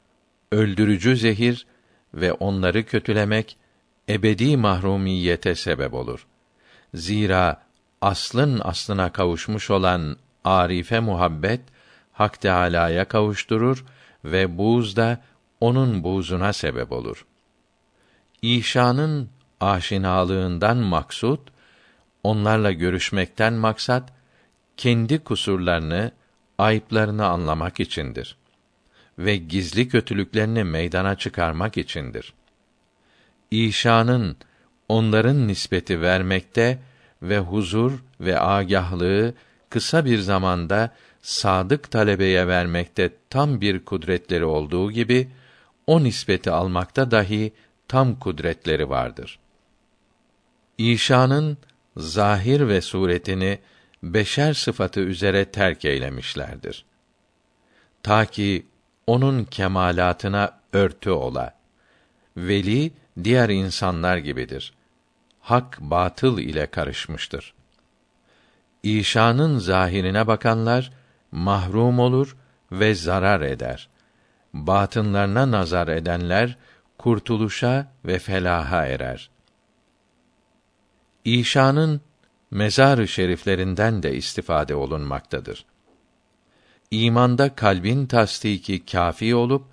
[0.53, 1.67] öldürücü zehir
[2.15, 3.57] ve onları kötülemek
[4.09, 6.27] ebedi mahrumiyete sebep olur.
[6.95, 7.64] Zira
[8.01, 11.61] aslın aslına kavuşmuş olan arife muhabbet
[12.13, 13.85] Hak Teâlâ'ya kavuşturur
[14.25, 15.21] ve buğz da
[15.61, 17.27] onun buğzuna sebep olur.
[18.43, 19.29] İşanın
[19.61, 21.41] aşinalığından maksut,
[22.23, 24.13] onlarla görüşmekten maksat,
[24.77, 26.11] kendi kusurlarını,
[26.59, 28.37] ayıplarını anlamak içindir
[29.19, 32.35] ve gizli kötülüklerini meydana çıkarmak içindir.
[33.51, 34.37] İşanın
[34.89, 36.79] onların nispeti vermekte
[37.29, 39.35] ve huzur ve agahlığı
[39.71, 40.91] kısa bir zamanda
[41.23, 45.29] sadık talebeye vermekte tam bir kudretleri olduğu gibi
[45.87, 47.53] o nispeti almakta dahi
[47.89, 49.39] tam kudretleri vardır.
[50.79, 51.59] İşanın
[51.97, 53.59] zahir ve suretini
[54.03, 56.85] beşer sıfatı üzere terk eylemişlerdir.
[58.03, 58.67] Ta ki
[59.07, 61.55] onun kemalatına örtü ola.
[62.37, 62.93] Veli
[63.25, 64.75] diğer insanlar gibidir.
[65.45, 67.55] Hak batıl ile karışmıştır.
[68.83, 70.93] İşanın zahirine bakanlar
[71.33, 72.37] mahrum olur
[72.73, 73.89] ve zarar eder.
[74.55, 76.57] Batınlarına nazar edenler
[76.99, 79.31] kurtuluşa ve felaha erer.
[81.25, 82.01] İşanın
[82.51, 85.65] mezar-ı şeriflerinden de istifade olunmaktadır.
[86.91, 89.65] İmanda kalbin tasdiki kafi olup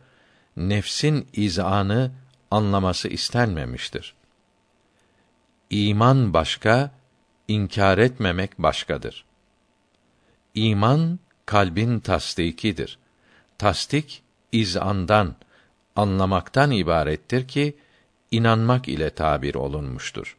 [0.58, 2.12] nefsin izanı
[2.52, 4.21] anlaması istenmemiştir.
[5.72, 6.92] İman başka,
[7.48, 9.26] inkar etmemek başkadır.
[10.54, 13.00] İman kalbin tasdikidir.
[13.58, 15.36] Tasdik izandan,
[15.96, 17.78] anlamaktan ibarettir ki
[18.32, 20.38] inanmak ile tabir olunmuştur.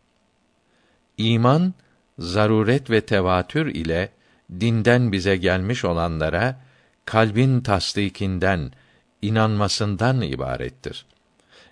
[1.19, 1.75] İman
[2.19, 4.13] zaruret ve tevatür ile
[4.61, 6.61] dinden bize gelmiş olanlara
[7.05, 8.73] kalbin tasdikinden,
[9.23, 11.07] inanmasından ibarettir.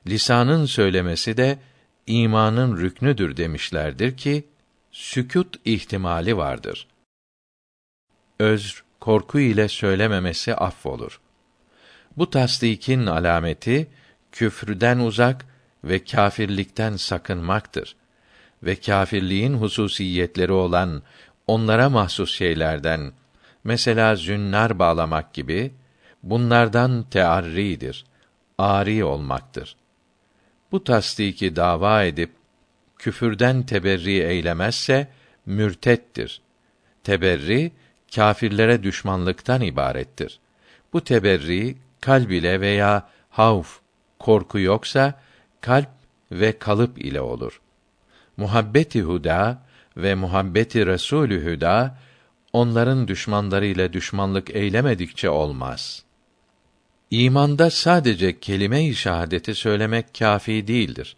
[0.06, 1.58] Lisanın söylemesi de
[2.10, 4.48] imanın rüknüdür demişlerdir ki
[4.92, 6.86] sükût ihtimali vardır.
[8.38, 11.20] özr, korku ile söylememesi affolur.
[12.16, 13.90] Bu tasdikin alameti
[14.32, 15.46] küfrden uzak
[15.84, 17.96] ve kâfirlikten sakınmaktır
[18.62, 21.02] ve kâfirliğin hususiyetleri olan
[21.46, 23.12] onlara mahsus şeylerden
[23.64, 25.72] mesela zünnar bağlamak gibi
[26.22, 28.04] bunlardan tearridir,
[28.58, 29.76] ari olmaktır.
[30.72, 32.30] Bu tasdiki dava edip
[32.98, 35.08] küfürden teberri eylemezse
[35.46, 36.40] mürtettir.
[37.04, 37.72] Teberri
[38.14, 40.40] kâfirlere düşmanlıktan ibarettir.
[40.92, 43.78] Bu teberri kalb ile veya havf,
[44.18, 45.20] korku yoksa
[45.60, 45.88] kalp
[46.32, 47.60] ve kalıp ile olur.
[48.36, 49.62] Muhabbeti huda
[49.96, 51.98] ve muhabbeti Resulü huda
[52.52, 56.04] onların düşmanlarıyla düşmanlık eylemedikçe olmaz.
[57.10, 61.16] İmanda sadece kelime-i şahadeti söylemek kafi değildir.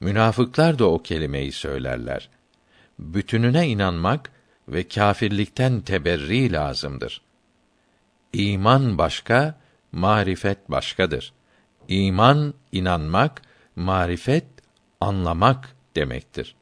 [0.00, 2.28] Münafıklar da o kelimeyi söylerler.
[2.98, 4.30] Bütününe inanmak
[4.68, 7.20] ve kâfirlikten teberri lazımdır.
[8.32, 9.58] İman başka,
[9.92, 11.32] marifet başkadır.
[11.88, 13.42] İman inanmak,
[13.76, 14.46] marifet
[15.00, 16.54] anlamak demektir.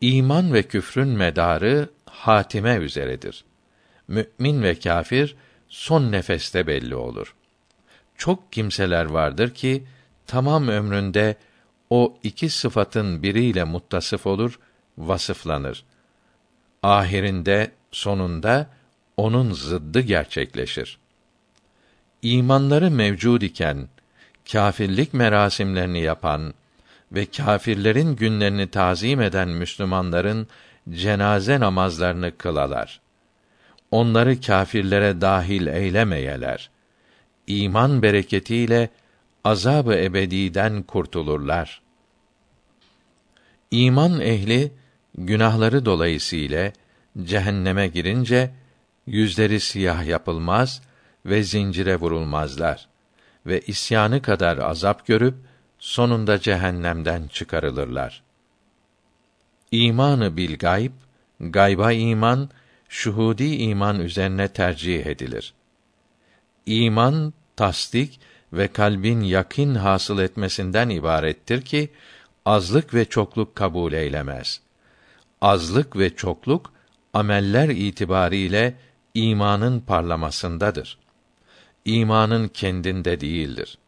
[0.00, 3.44] İman ve küfrün medarı hatime üzeredir.
[4.08, 5.36] Mü'min ve kâfir
[5.72, 7.34] son nefeste belli olur.
[8.16, 9.84] Çok kimseler vardır ki
[10.26, 11.36] tamam ömründe
[11.90, 14.58] o iki sıfatın biriyle muttasıf olur,
[14.98, 15.84] vasıflanır.
[16.82, 18.70] Ahirinde, sonunda
[19.16, 20.98] onun zıddı gerçekleşir.
[22.22, 23.88] İmanları mevcud iken
[24.52, 26.54] kâfirlik merasimlerini yapan
[27.12, 30.48] ve kâfirlerin günlerini tazim eden Müslümanların
[30.90, 33.01] cenaze namazlarını kılalar.
[33.92, 36.70] Onları kâfirlere dahil eylemeyeler.
[37.46, 38.88] İman bereketiyle
[39.44, 41.82] azab-ı ebediden kurtulurlar.
[43.70, 44.72] İman ehli
[45.18, 46.72] günahları dolayısıyla
[47.22, 48.50] cehenneme girince
[49.06, 50.82] yüzleri siyah yapılmaz
[51.26, 52.88] ve zincire vurulmazlar
[53.46, 55.34] ve isyanı kadar azap görüp
[55.78, 58.22] sonunda cehennemden çıkarılırlar.
[59.70, 60.92] İmanı bil gayb,
[61.40, 62.50] gayba iman,
[62.92, 65.54] şuhudi iman üzerine tercih edilir.
[66.66, 68.20] İman, tasdik
[68.52, 71.90] ve kalbin yakin hasıl etmesinden ibarettir ki
[72.44, 74.60] azlık ve çokluk kabul eylemez.
[75.40, 76.72] Azlık ve çokluk
[77.12, 78.74] ameller itibariyle
[79.14, 80.98] imanın parlamasındadır.
[81.84, 83.78] İmanın kendinde değildir.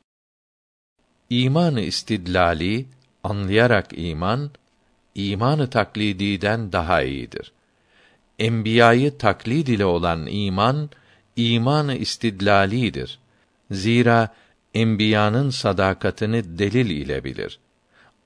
[1.30, 2.86] İmanı istidlali
[3.24, 4.50] anlayarak iman
[5.14, 7.53] imanı taklididen daha iyidir.
[8.38, 10.90] Enbiyayı taklid ile olan iman
[11.36, 13.18] imanı istidlalidir.
[13.70, 14.28] Zira
[14.74, 17.58] enbiyanın sadakatini delil ile bilir.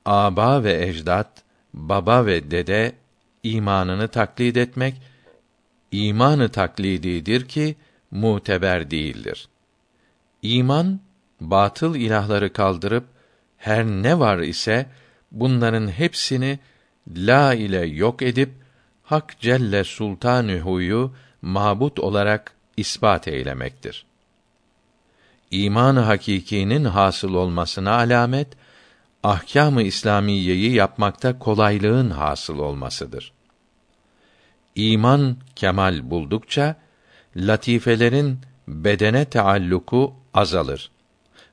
[0.05, 1.43] Aba ve ecdat,
[1.74, 2.93] baba ve dede
[3.43, 4.94] imanını taklid etmek
[5.93, 7.76] imanı taklididir ki
[8.10, 9.48] muteber değildir.
[10.43, 11.01] İman
[11.40, 13.05] batıl ilahları kaldırıp
[13.56, 14.86] her ne var ise
[15.32, 16.59] bunların hepsini
[17.16, 18.51] la ile yok edip
[19.09, 21.12] Hak Celle Sultanühu'yu
[21.43, 24.06] mabut olarak ispat eylemektir.
[25.51, 28.48] İman-ı hakikinin hasıl olmasına alamet
[29.22, 33.32] ahkâm-ı İslamiyeyi yapmakta kolaylığın hasıl olmasıdır.
[34.74, 36.76] İman kemal buldukça
[37.36, 40.90] latifelerin bedene taalluku azalır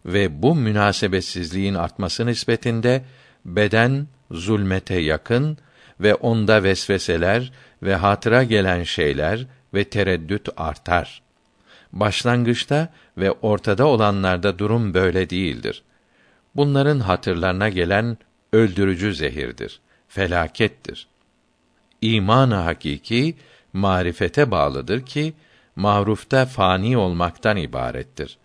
[0.05, 3.05] ve bu münasebetsizliğin artması nispetinde
[3.45, 5.57] beden zulmete yakın
[5.99, 7.51] ve onda vesveseler
[7.83, 11.21] ve hatıra gelen şeyler ve tereddüt artar.
[11.93, 15.83] Başlangıçta ve ortada olanlarda durum böyle değildir.
[16.55, 18.17] Bunların hatırlarına gelen
[18.53, 21.07] öldürücü zehirdir, felakettir.
[22.01, 23.35] İman-ı hakiki
[23.73, 25.33] marifete bağlıdır ki
[25.75, 28.37] marufta fani olmaktan ibarettir.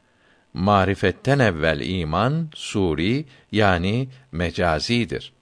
[0.54, 5.32] Marifetten evvel iman suri yani mecazidir.